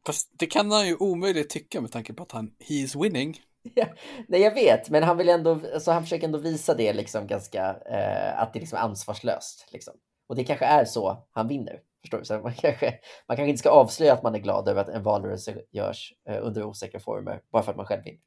Fast 0.05 0.29
det 0.37 0.45
kan 0.45 0.71
han 0.71 0.87
ju 0.87 0.95
omöjligt 0.95 1.49
tycka 1.49 1.81
med 1.81 1.91
tanke 1.91 2.13
på 2.13 2.23
att 2.23 2.31
han, 2.31 2.51
he 2.59 2.73
is 2.75 2.95
winning. 2.95 3.41
Nej, 4.27 4.41
jag 4.41 4.53
vet, 4.53 4.89
men 4.89 5.03
han 5.03 5.17
vill 5.17 5.29
ändå, 5.29 5.59
alltså 5.73 5.91
han 5.91 6.03
försöker 6.03 6.25
ändå 6.25 6.39
visa 6.39 6.73
det 6.73 6.93
liksom 6.93 7.27
ganska, 7.27 7.75
eh, 7.85 8.41
att 8.41 8.53
det 8.53 8.59
liksom 8.59 8.77
är 8.77 8.81
ansvarslöst. 8.81 9.67
Liksom. 9.71 9.93
Och 10.31 10.37
det 10.37 10.43
kanske 10.43 10.65
är 10.65 10.85
så 10.85 11.27
han 11.31 11.47
vinner. 11.47 11.79
Förstår 12.01 12.17
du? 12.17 12.25
Så 12.25 12.39
man, 12.39 12.53
kanske, 12.57 12.99
man 13.27 13.37
kanske 13.37 13.49
inte 13.49 13.59
ska 13.59 13.69
avslöja 13.69 14.13
att 14.13 14.23
man 14.23 14.35
är 14.35 14.39
glad 14.39 14.67
över 14.67 14.81
att 14.81 14.89
en 14.89 15.03
valrörelse 15.03 15.61
görs 15.71 16.13
eh, 16.29 16.37
under 16.41 16.63
osäkra 16.63 16.99
former 16.99 17.41
bara 17.51 17.63
för 17.63 17.71
att 17.71 17.77
man 17.77 17.85
själv 17.85 18.03
vinner. 18.03 18.19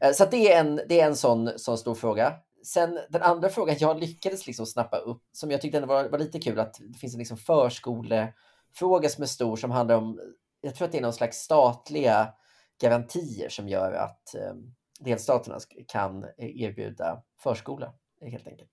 Eh, 0.00 0.12
så 0.12 0.22
att 0.22 0.30
det 0.30 0.52
är 0.52 0.60
en, 0.60 0.80
det 0.88 1.00
är 1.00 1.06
en 1.06 1.16
sån, 1.16 1.58
sån 1.58 1.78
stor 1.78 1.94
fråga. 1.94 2.34
Sen 2.64 2.98
den 3.08 3.22
andra 3.22 3.48
frågan 3.48 3.76
jag 3.78 4.00
lyckades 4.00 4.46
liksom 4.46 4.66
snappa 4.66 4.96
upp, 4.96 5.22
som 5.32 5.50
jag 5.50 5.60
tyckte 5.60 5.78
ändå 5.78 5.88
var, 5.88 6.08
var 6.08 6.18
lite 6.18 6.40
kul, 6.40 6.60
att 6.60 6.74
det 6.80 6.98
finns 6.98 7.14
en 7.14 7.18
liksom 7.18 7.36
förskolefråga 7.36 9.08
som 9.08 9.22
är 9.22 9.26
stor 9.26 9.56
som 9.56 9.70
handlar 9.70 9.96
om, 9.96 10.20
jag 10.60 10.74
tror 10.74 10.86
att 10.86 10.92
det 10.92 10.98
är 10.98 11.02
någon 11.02 11.12
slags 11.12 11.36
statliga 11.36 12.34
garantier 12.80 13.48
som 13.48 13.68
gör 13.68 13.92
att 13.92 14.34
eh, 14.34 14.54
delstaterna 15.00 15.58
kan 15.88 16.24
eh, 16.24 16.62
erbjuda 16.62 17.22
förskola 17.42 17.92
helt 18.20 18.46
enkelt. 18.46 18.70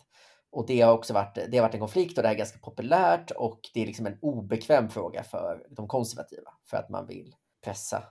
Och 0.52 0.66
det 0.68 0.82
har 0.82 0.94
också 0.94 1.14
varit, 1.14 1.36
det 1.36 1.58
har 1.58 1.62
varit 1.62 1.74
en 1.74 1.80
konflikt 1.80 2.18
och 2.18 2.24
det 2.24 2.30
är 2.30 2.36
ganska 2.36 2.60
populärt 2.60 3.32
och 3.32 3.60
det 3.74 3.82
är 3.82 3.86
liksom 3.86 4.06
en 4.06 4.18
obekväm 4.22 4.90
fråga 4.90 5.24
för 5.24 5.66
de 5.70 5.88
konservativa 5.88 6.52
för 6.70 6.78
att 6.78 6.90
man 6.90 7.08
vill 7.08 7.36
pressa. 7.64 8.04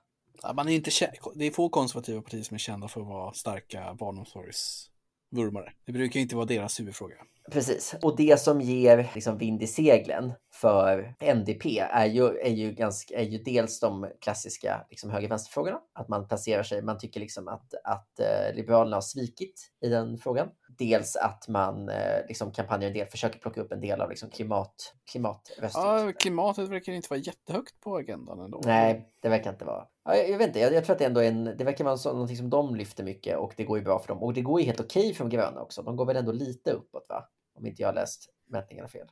Ja, 0.42 0.52
Man 0.52 0.68
är 0.68 0.72
inte 0.72 0.90
det 1.34 1.44
är 1.44 1.50
få 1.50 1.68
konservativa 1.68 2.22
partier 2.22 2.42
som 2.42 2.54
är 2.54 2.58
kända 2.58 2.88
för 2.88 3.00
att 3.00 3.06
vara 3.06 3.32
starka 3.32 3.94
barnomsorgsvurmare. 3.94 5.72
Det 5.84 5.92
brukar 5.92 6.20
inte 6.20 6.36
vara 6.36 6.46
deras 6.46 6.80
huvudfråga. 6.80 7.16
Precis, 7.50 7.94
och 8.02 8.16
det 8.16 8.40
som 8.40 8.60
ger 8.60 9.10
liksom 9.14 9.38
vind 9.38 9.62
i 9.62 9.66
seglen 9.66 10.32
för 10.52 11.14
NDP 11.34 11.78
är 11.78 12.06
ju, 12.06 12.38
är 12.38 12.50
ju, 12.50 12.72
ganska, 12.72 13.14
är 13.14 13.22
ju 13.22 13.38
dels 13.38 13.80
de 13.80 14.06
klassiska 14.20 14.86
liksom 14.90 15.10
höger-vänster-frågorna, 15.10 15.78
att 15.94 16.08
man 16.08 16.28
placerar 16.28 16.62
sig, 16.62 16.82
man 16.82 16.98
tycker 16.98 17.20
liksom 17.20 17.48
att, 17.48 17.74
att 17.84 18.20
eh, 18.20 18.54
Liberalerna 18.54 18.96
har 18.96 19.00
svikit 19.00 19.70
i 19.80 19.88
den 19.88 20.18
frågan. 20.18 20.48
Dels 20.78 21.16
att 21.16 21.48
man 21.48 21.88
eh, 21.88 22.26
liksom 22.28 22.52
kampanjar 22.52 22.88
en 22.88 22.94
del, 22.94 23.06
försöker 23.06 23.38
plocka 23.38 23.60
upp 23.60 23.72
en 23.72 23.80
del 23.80 24.00
av 24.00 24.10
liksom 24.10 24.30
klimat, 24.30 24.94
klimatrösterna. 25.10 26.00
Ja, 26.00 26.12
klimatet 26.12 26.68
verkar 26.68 26.92
inte 26.92 27.08
vara 27.10 27.20
jättehögt 27.20 27.80
på 27.80 27.96
agendan 27.96 28.40
ändå. 28.40 28.60
Nej, 28.64 29.08
det 29.22 29.28
verkar 29.28 29.50
inte 29.50 29.64
vara. 29.64 29.84
Ja, 30.04 30.16
jag, 30.16 30.30
jag 30.30 30.38
vet 30.38 30.46
inte, 30.46 30.60
jag, 30.60 30.72
jag 30.72 30.84
tror 30.84 30.94
att 30.94 30.98
det 30.98 31.04
ändå 31.04 31.20
är 31.20 31.28
en, 31.28 31.44
det 31.44 31.64
verkar 31.64 31.84
vara 31.84 31.96
så, 31.96 32.12
någonting 32.12 32.36
som 32.36 32.50
de 32.50 32.74
lyfter 32.74 33.04
mycket 33.04 33.38
och 33.38 33.52
det 33.56 33.64
går 33.64 33.78
ju 33.78 33.84
bra 33.84 33.98
för 33.98 34.08
dem. 34.08 34.22
Och 34.22 34.34
det 34.34 34.40
går 34.40 34.60
ju 34.60 34.66
helt 34.66 34.80
okej 34.80 35.14
för 35.14 35.24
de 35.24 35.30
gröna 35.36 35.60
också. 35.60 35.82
De 35.82 35.96
går 35.96 36.06
väl 36.06 36.16
ändå 36.16 36.32
lite 36.32 36.72
uppåt, 36.72 37.06
va? 37.08 37.28
Om 37.58 37.66
inte 37.66 37.82
jag 37.82 37.88
har 37.88 37.94
läst 37.94 38.28
mätningarna 38.50 38.88
fel. 38.88 39.06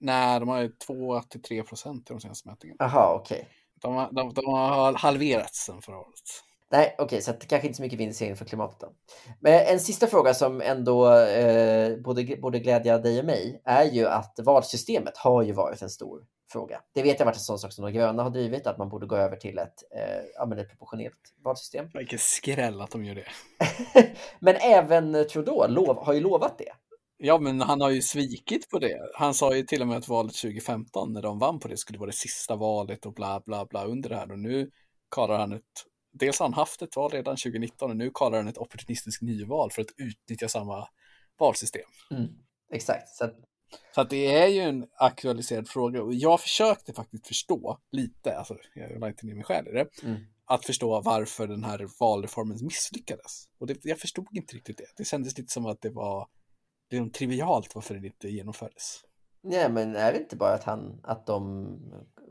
Nej, 0.00 0.40
de 0.40 0.48
har 0.48 0.60
ju 0.60 0.68
2-3 0.88 1.62
procent 1.62 2.10
i 2.10 2.12
de 2.12 2.20
senaste 2.20 2.48
mätningarna. 2.48 2.76
Jaha, 2.78 3.14
okej. 3.14 3.48
De, 3.74 3.94
har- 3.94 4.12
de, 4.12 4.34
de 4.34 4.44
har 4.52 4.92
halverats 4.92 5.58
sedan 5.64 5.82
förra 5.82 5.98
året. 5.98 6.20
Nej, 6.70 6.94
okej, 6.98 7.22
så 7.22 7.30
att 7.30 7.40
det 7.40 7.46
kanske 7.46 7.66
inte 7.68 7.76
så 7.76 7.82
mycket 7.82 7.98
vindsegling 8.00 8.36
för 8.36 8.44
klimatet 8.44 8.80
då. 8.80 8.92
Men 9.40 9.66
en 9.66 9.80
sista 9.80 10.06
fråga 10.06 10.34
som 10.34 10.60
ändå 10.60 11.14
eh, 11.14 11.96
borde, 11.96 12.36
borde 12.36 12.58
glädja 12.58 12.98
dig 12.98 13.18
och 13.18 13.24
mig 13.24 13.62
är 13.64 13.84
ju 13.84 14.06
att 14.06 14.34
valsystemet 14.38 15.16
har 15.16 15.42
ju 15.42 15.52
varit 15.52 15.82
en 15.82 15.90
stor 15.90 16.24
fråga. 16.52 16.80
Det 16.94 17.02
vet 17.02 17.18
jag 17.18 17.26
varit 17.26 17.36
en 17.36 17.40
sån 17.40 17.58
sak 17.58 17.72
som 17.72 17.84
de 17.84 17.92
gröna 17.92 18.22
har 18.22 18.30
drivit, 18.30 18.66
att 18.66 18.78
man 18.78 18.88
borde 18.88 19.06
gå 19.06 19.16
över 19.16 19.36
till 19.36 19.58
ett, 19.58 19.74
eh, 19.96 20.24
ja, 20.34 20.46
men 20.46 20.58
ett 20.58 20.68
proportionellt 20.68 21.34
valsystem. 21.44 21.90
Vilken 21.94 22.18
skräll 22.18 22.80
att 22.80 22.90
de 22.90 23.04
gör 23.04 23.14
det. 23.14 23.26
men 24.40 24.56
även 24.56 25.28
Trudeau 25.28 25.66
lov, 25.68 26.04
har 26.04 26.12
ju 26.12 26.20
lovat 26.20 26.58
det. 26.58 26.72
Ja, 27.24 27.38
men 27.38 27.60
han 27.60 27.80
har 27.80 27.90
ju 27.90 28.02
svikit 28.02 28.68
på 28.70 28.78
det. 28.78 29.10
Han 29.14 29.34
sa 29.34 29.56
ju 29.56 29.62
till 29.62 29.82
och 29.82 29.88
med 29.88 29.96
att 29.96 30.08
valet 30.08 30.34
2015, 30.34 31.12
när 31.12 31.22
de 31.22 31.38
vann 31.38 31.60
på 31.60 31.68
det, 31.68 31.76
skulle 31.76 31.98
vara 31.98 32.10
det 32.10 32.16
sista 32.16 32.56
valet 32.56 33.06
och 33.06 33.14
bla 33.14 33.42
bla 33.46 33.66
bla 33.66 33.84
under 33.84 34.08
det 34.08 34.16
här. 34.16 34.32
Och 34.32 34.38
nu 34.38 34.70
kallar 35.10 35.38
han 35.38 35.52
ett, 35.52 35.62
dels 36.12 36.38
har 36.38 36.46
han 36.46 36.54
haft 36.54 36.82
ett 36.82 36.96
val 36.96 37.10
redan 37.10 37.36
2019 37.36 37.90
och 37.90 37.96
nu 37.96 38.10
kallar 38.14 38.38
han 38.38 38.48
ett 38.48 38.58
opportunistiskt 38.58 39.22
nyval 39.22 39.70
för 39.70 39.82
att 39.82 39.88
utnyttja 39.96 40.48
samma 40.48 40.88
valsystem. 41.38 41.88
Mm, 42.10 42.28
exakt. 42.72 43.08
Så 43.08 43.24
att, 43.24 43.34
Så 43.94 44.00
att 44.00 44.10
det 44.10 44.26
är 44.26 44.48
ju 44.48 44.60
en 44.60 44.86
aktualiserad 44.96 45.68
fråga 45.68 46.02
och 46.02 46.14
jag 46.14 46.40
försökte 46.40 46.92
faktiskt 46.92 47.26
förstå 47.26 47.78
lite, 47.92 48.38
alltså 48.38 48.56
jag 48.74 49.00
la 49.00 49.08
inte 49.08 49.26
ner 49.26 49.34
mig 49.34 49.44
själv 49.44 49.68
i 49.68 49.72
det, 49.72 49.86
mm. 50.02 50.20
att 50.44 50.66
förstå 50.66 51.00
varför 51.00 51.46
den 51.46 51.64
här 51.64 51.88
valreformen 52.00 52.58
misslyckades. 52.62 53.48
Och 53.58 53.66
det, 53.66 53.78
jag 53.82 53.98
förstod 53.98 54.36
inte 54.36 54.56
riktigt 54.56 54.78
det. 54.78 54.86
Det 54.96 55.04
kändes 55.04 55.38
lite 55.38 55.52
som 55.52 55.66
att 55.66 55.80
det 55.80 55.90
var 55.90 56.28
det 56.92 56.98
är 56.98 57.08
trivialt 57.08 57.74
varför 57.74 57.94
det 57.94 58.06
inte 58.06 58.28
genomfördes. 58.28 59.00
Nej, 59.42 59.70
men 59.70 59.96
är 59.96 60.12
det 60.12 60.18
inte 60.18 60.36
bara 60.36 60.54
att 60.54 60.64
han, 60.64 61.00
att 61.02 61.26
de... 61.26 61.78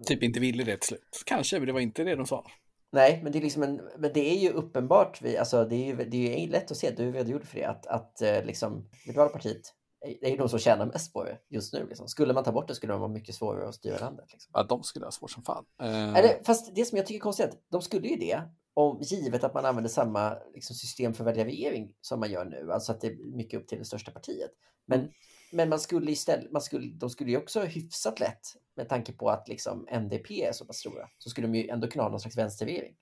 Typ 0.06 0.24
inte 0.24 0.39
ville 0.39 0.63
det 0.63 0.78
till 0.78 0.88
slut. 0.88 1.24
Kanske, 1.26 1.60
men 1.60 1.67
det 1.67 1.74
var 1.74 1.80
inte 1.80 2.04
det 2.04 2.15
de 2.15 2.26
sa. 2.26 2.45
Nej, 2.91 3.19
men 3.24 3.32
det 3.32 3.39
är 3.39 3.41
liksom 3.41 3.63
en, 3.63 3.82
men 3.97 4.12
det 4.13 4.32
är 4.32 4.38
ju 4.38 4.50
uppenbart, 4.50 5.21
vi, 5.21 5.38
alltså 5.38 5.65
det 5.65 5.76
är 5.76 5.86
ju, 5.86 5.95
det 5.95 6.36
är 6.36 6.39
ju 6.39 6.47
lätt 6.47 6.71
att 6.71 6.78
se, 6.78 6.91
du 6.91 7.12
redogjorde 7.12 7.45
för 7.45 7.58
det, 7.58 7.65
att, 7.65 7.88
att 7.88 8.21
eh, 8.21 8.45
liksom, 8.45 8.89
Liberala 9.08 9.30
partiet 9.30 9.74
det 10.02 10.26
är 10.26 10.30
ju 10.30 10.38
de 10.38 10.50
som 10.50 10.60
tjänar 10.60 10.86
mest 10.86 11.13
på 11.13 11.24
det 11.24 11.38
just 11.50 11.74
nu. 11.74 11.88
Liksom. 11.88 12.08
Skulle 12.08 12.34
man 12.34 12.43
ta 12.43 12.52
bort 12.52 12.67
det 12.67 12.76
skulle 12.76 12.93
de 12.93 13.00
vara 13.00 13.12
mycket 13.12 13.36
svårare 13.36 13.69
att 13.69 13.76
styra 13.76 14.00
landet. 14.00 14.26
Liksom. 14.32 14.52
Ja, 14.54 14.63
de 14.63 14.84
skulle 14.84 15.06
ha 15.06 15.12
svårt 15.12 15.32
som 15.32 15.43
fan. 15.43 15.65
Uh... 15.82 16.17
Eller, 16.17 16.43
fast 16.43 16.76
det 16.76 16.86
som 16.86 16.97
jag 16.97 17.08
tycker 17.08 17.19
är 17.19 17.21
konstigt 17.21 17.45
är 17.45 17.50
att 17.50 17.62
de 17.71 17.82
skulle 17.82 18.08
ju 18.08 18.15
det, 18.15 18.41
om, 18.73 19.01
givet 19.01 19.43
att 19.43 19.53
man 19.53 19.65
använder 19.65 19.89
samma 19.89 20.38
liksom, 20.53 20.75
system 20.75 21.13
för 21.13 21.23
värdering 21.23 21.93
som 22.01 22.19
man 22.19 22.31
gör 22.31 22.45
nu, 22.45 22.71
alltså 22.71 22.91
att 22.91 23.01
det 23.01 23.07
är 23.07 23.36
mycket 23.36 23.60
upp 23.60 23.67
till 23.67 23.77
det 23.77 23.86
största 23.86 24.12
partiet. 24.12 24.51
Men, 24.86 24.99
mm. 24.99 25.12
men 25.51 25.69
man 25.69 25.79
skulle 25.79 26.12
istället, 26.12 26.51
man 26.51 26.62
skulle, 26.62 26.88
de 26.88 27.10
skulle 27.10 27.31
ju 27.31 27.38
också 27.38 27.60
hyfsat 27.60 28.19
lätt, 28.19 28.55
med 28.75 28.89
tanke 28.89 29.13
på 29.13 29.29
att 29.29 29.47
liksom, 29.47 29.88
NDP 30.01 30.31
är 30.31 30.51
så 30.51 30.65
pass 30.65 30.77
stora, 30.77 31.10
så 31.17 31.29
skulle 31.29 31.47
de 31.47 31.55
ju 31.55 31.69
ändå 31.69 31.88
kunna 31.88 32.03
ha 32.03 32.10
någon 32.10 32.19
slags 32.19 32.38
vänsterregering. 32.38 32.95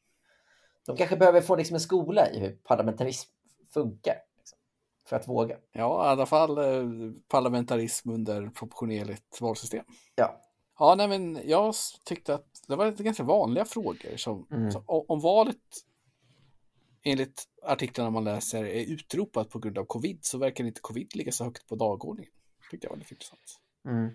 De 0.86 0.98
kanske 0.98 1.18
behöver 1.18 1.42
få 1.42 1.56
liksom, 1.56 1.74
en 1.74 1.80
skola 1.80 2.30
i 2.30 2.40
hur 2.40 2.52
parlamentarism 2.52 3.30
funkar 3.74 4.16
för 5.06 5.16
att 5.16 5.28
våga. 5.28 5.58
Ja, 5.72 6.06
i 6.06 6.08
alla 6.08 6.26
fall 6.26 6.58
eh, 6.58 7.12
parlamentarism 7.28 8.10
under 8.10 8.48
proportionerligt 8.48 9.42
valsystem. 9.42 9.86
Ja. 10.16 10.46
Ja, 10.80 10.96
nej, 10.96 11.08
men 11.08 11.40
jag 11.46 11.74
tyckte 12.06 12.34
att 12.34 12.49
det 12.70 12.76
var 12.76 12.92
lite 12.92 13.04
ganska 13.04 13.24
vanliga 13.24 13.66
frågor. 13.66 14.18
Som, 14.18 14.48
mm. 14.52 14.72
som, 14.72 14.84
om 14.88 15.20
valet 15.20 15.58
enligt 17.04 17.44
artiklarna 17.64 18.10
man 18.10 18.24
läser 18.24 18.66
är 18.66 18.86
utropat 18.86 19.50
på 19.50 19.60
grund 19.60 19.78
av 19.78 19.86
covid 19.86 20.20
så 20.22 20.38
verkar 20.38 20.64
inte 20.64 20.82
covid 20.82 21.16
ligga 21.16 21.32
så 21.32 21.44
högt 21.44 21.68
på 21.68 21.76
dagordningen. 21.76 22.32
Tyckte 22.72 22.88
jag 22.88 22.92
var 22.92 22.98
lite 22.98 23.14
intressant. 23.14 23.60
Mm. 23.88 24.10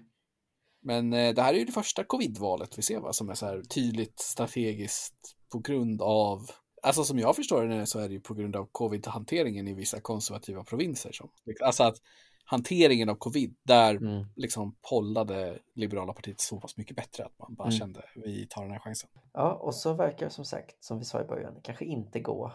Men 0.83 1.13
eh, 1.13 1.35
det 1.35 1.43
här 1.43 1.55
är 1.55 1.59
ju 1.59 1.65
det 1.65 1.73
första 1.73 2.05
covid-valet 2.05 2.79
vi 2.79 2.83
ser 2.83 3.01
va, 3.01 3.13
som 3.13 3.29
är 3.29 3.35
så 3.35 3.47
här 3.47 3.63
tydligt 3.63 4.19
strategiskt 4.19 5.37
på 5.53 5.59
grund 5.59 6.03
av 6.03 6.51
Alltså 6.83 7.05
som 7.05 7.19
jag 7.19 7.37
förstår 7.37 7.65
det 7.65 7.87
så 7.87 7.99
är 7.99 8.09
det 8.09 8.15
ju 8.15 8.21
på 8.21 8.35
grund 8.35 8.57
av 8.57 8.69
covid-hanteringen 8.73 9.69
i 9.69 9.75
vissa 9.75 10.01
konservativa 10.01 10.65
provinser. 10.65 11.13
Som, 11.13 11.31
alltså 11.61 11.83
att 11.83 11.97
hanteringen 12.45 13.09
av 13.09 13.15
covid, 13.15 13.55
där 13.63 13.95
mm. 13.95 14.27
liksom 14.37 14.77
pollade 14.91 15.59
liberala 15.75 16.13
partiet 16.13 16.41
så 16.41 16.61
pass 16.61 16.77
mycket 16.77 16.97
bättre 16.97 17.25
att 17.25 17.39
man 17.39 17.55
bara 17.55 17.69
mm. 17.69 17.79
kände 17.79 18.05
vi 18.15 18.47
tar 18.47 18.63
den 18.63 18.73
här 18.73 18.79
chansen. 18.79 19.11
Ja, 19.33 19.53
och 19.53 19.75
så 19.75 19.93
verkar 19.93 20.29
som 20.29 20.45
sagt, 20.45 20.85
som 20.85 20.99
vi 20.99 21.05
sa 21.05 21.21
i 21.21 21.25
början, 21.25 21.55
kanske 21.63 21.85
inte 21.85 22.21
gå 22.21 22.53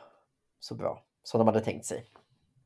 så 0.60 0.75
bra 0.75 1.04
som 1.23 1.39
de 1.39 1.47
hade 1.47 1.62
tänkt 1.62 1.86
sig. 1.86 2.06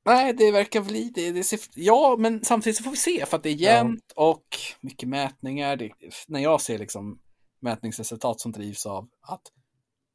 Nej, 0.06 0.34
det 0.34 0.52
verkar 0.52 0.82
bli 0.82 1.12
det. 1.16 1.32
det 1.32 1.44
ser, 1.44 1.60
ja, 1.76 2.16
men 2.20 2.44
samtidigt 2.44 2.78
så 2.78 2.84
får 2.84 2.92
vi 2.92 2.98
se 2.98 3.26
för 3.26 3.38
att 3.38 3.44
det 3.44 3.50
är 3.50 3.54
jämnt 3.54 4.14
ja. 4.16 4.30
och 4.30 4.46
mycket 4.82 5.10
mätningar. 5.10 5.76
Det, 5.76 5.92
när 6.28 6.40
jag 6.40 6.62
ser 6.62 6.78
liksom 6.78 7.20
mätningsresultat 7.60 8.40
som 8.40 8.52
drivs 8.52 8.86
av 8.86 9.10
att 9.22 9.42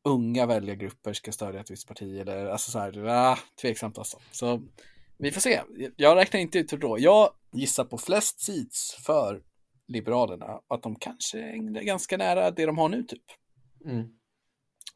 unga 0.05 0.47
väljargrupper 0.47 1.13
ska 1.13 1.33
stödja 1.33 1.61
ett 1.61 1.71
visst 1.71 1.89
parti 1.89 2.21
eller 2.21 2.47
alltså 2.47 2.71
så 2.71 2.79
här, 2.79 3.07
ah, 3.09 3.39
tveksamt 3.61 3.99
alltså. 3.99 4.19
Så 4.33 4.63
vi 5.19 5.31
får 5.31 5.41
se. 5.41 5.63
Jag 5.97 6.17
räknar 6.17 6.41
inte 6.41 6.59
ut 6.59 6.73
hur 6.73 6.79
då. 6.79 6.99
Jag 6.99 7.31
gissar 7.53 7.85
på 7.85 7.99
flest 7.99 8.41
seats 8.41 8.97
för 9.07 9.43
Liberalerna, 9.89 10.61
att 10.69 10.83
de 10.83 10.97
kanske 10.97 11.39
är 11.39 11.83
ganska 11.83 12.17
nära 12.17 12.51
det 12.51 12.67
de 12.67 12.79
har 12.79 12.89
nu 12.89 13.03
typ. 13.03 13.23
Mm. 13.85 14.09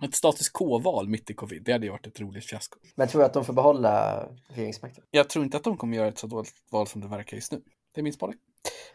Ett 0.05 0.15
status 0.15 0.49
quo-val 0.49 1.09
mitt 1.09 1.31
i 1.31 1.35
covid, 1.35 1.65
det 1.65 1.73
hade 1.73 1.87
ju 1.87 1.93
varit 1.93 2.07
ett 2.07 2.21
roligt 2.21 2.45
fiasko. 2.45 2.79
Men 2.97 3.09
tror 3.09 3.21
du 3.21 3.27
att 3.27 3.35
de 3.35 3.45
får 3.45 3.53
behålla 3.53 4.27
regeringsmakten? 4.49 5.05
Jag 5.11 5.29
tror 5.29 5.45
inte 5.45 5.57
att 5.57 5.65
de 5.65 5.77
kommer 5.77 5.97
göra 5.97 6.09
ett 6.09 6.19
så 6.19 6.27
dåligt 6.27 6.55
val 6.71 6.87
som 6.87 7.01
det 7.01 7.09
verkar 7.09 7.37
just 7.37 7.53
nu. 7.53 7.63
Det 7.95 8.01
är 8.01 8.03
min 8.03 8.13
spaning. 8.13 8.39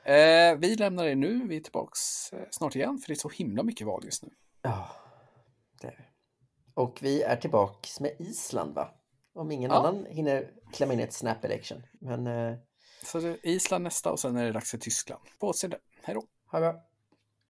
Eh, 0.03 0.57
vi 0.57 0.75
lämnar 0.75 1.05
det 1.05 1.15
nu, 1.15 1.47
vi 1.47 1.57
är 1.57 1.61
tillbaks 1.61 2.33
eh, 2.33 2.39
snart 2.51 2.75
igen, 2.75 2.97
för 2.97 3.07
det 3.07 3.13
är 3.13 3.15
så 3.15 3.29
himla 3.29 3.63
mycket 3.63 3.87
val 3.87 4.01
just 4.05 4.23
nu. 4.23 4.29
Ja, 4.61 4.89
det 5.81 5.87
är 5.87 5.91
det. 5.91 6.05
Och 6.73 6.99
vi 7.01 7.21
är 7.21 7.35
tillbaks 7.35 7.99
med 7.99 8.11
Island 8.19 8.75
va? 8.75 8.93
Om 9.37 9.51
ingen 9.51 9.71
ja. 9.71 9.77
annan 9.77 10.05
hinner 10.05 10.51
klämma 10.73 10.93
in 10.93 10.99
ett 10.99 11.13
snap 11.13 11.45
election. 11.45 11.83
Men, 11.99 12.27
eh... 12.27 12.57
Så 13.03 13.35
Island 13.43 13.83
nästa 13.83 14.11
och 14.11 14.19
sen 14.19 14.37
är 14.37 14.45
det 14.45 14.51
dags 14.51 14.71
för 14.71 14.77
Tyskland. 14.77 15.21
På 15.39 15.47
återseende. 15.47 15.77
Hej 16.03 16.15
då. 16.15 16.21
Det 16.51 16.59
bra. 16.59 16.75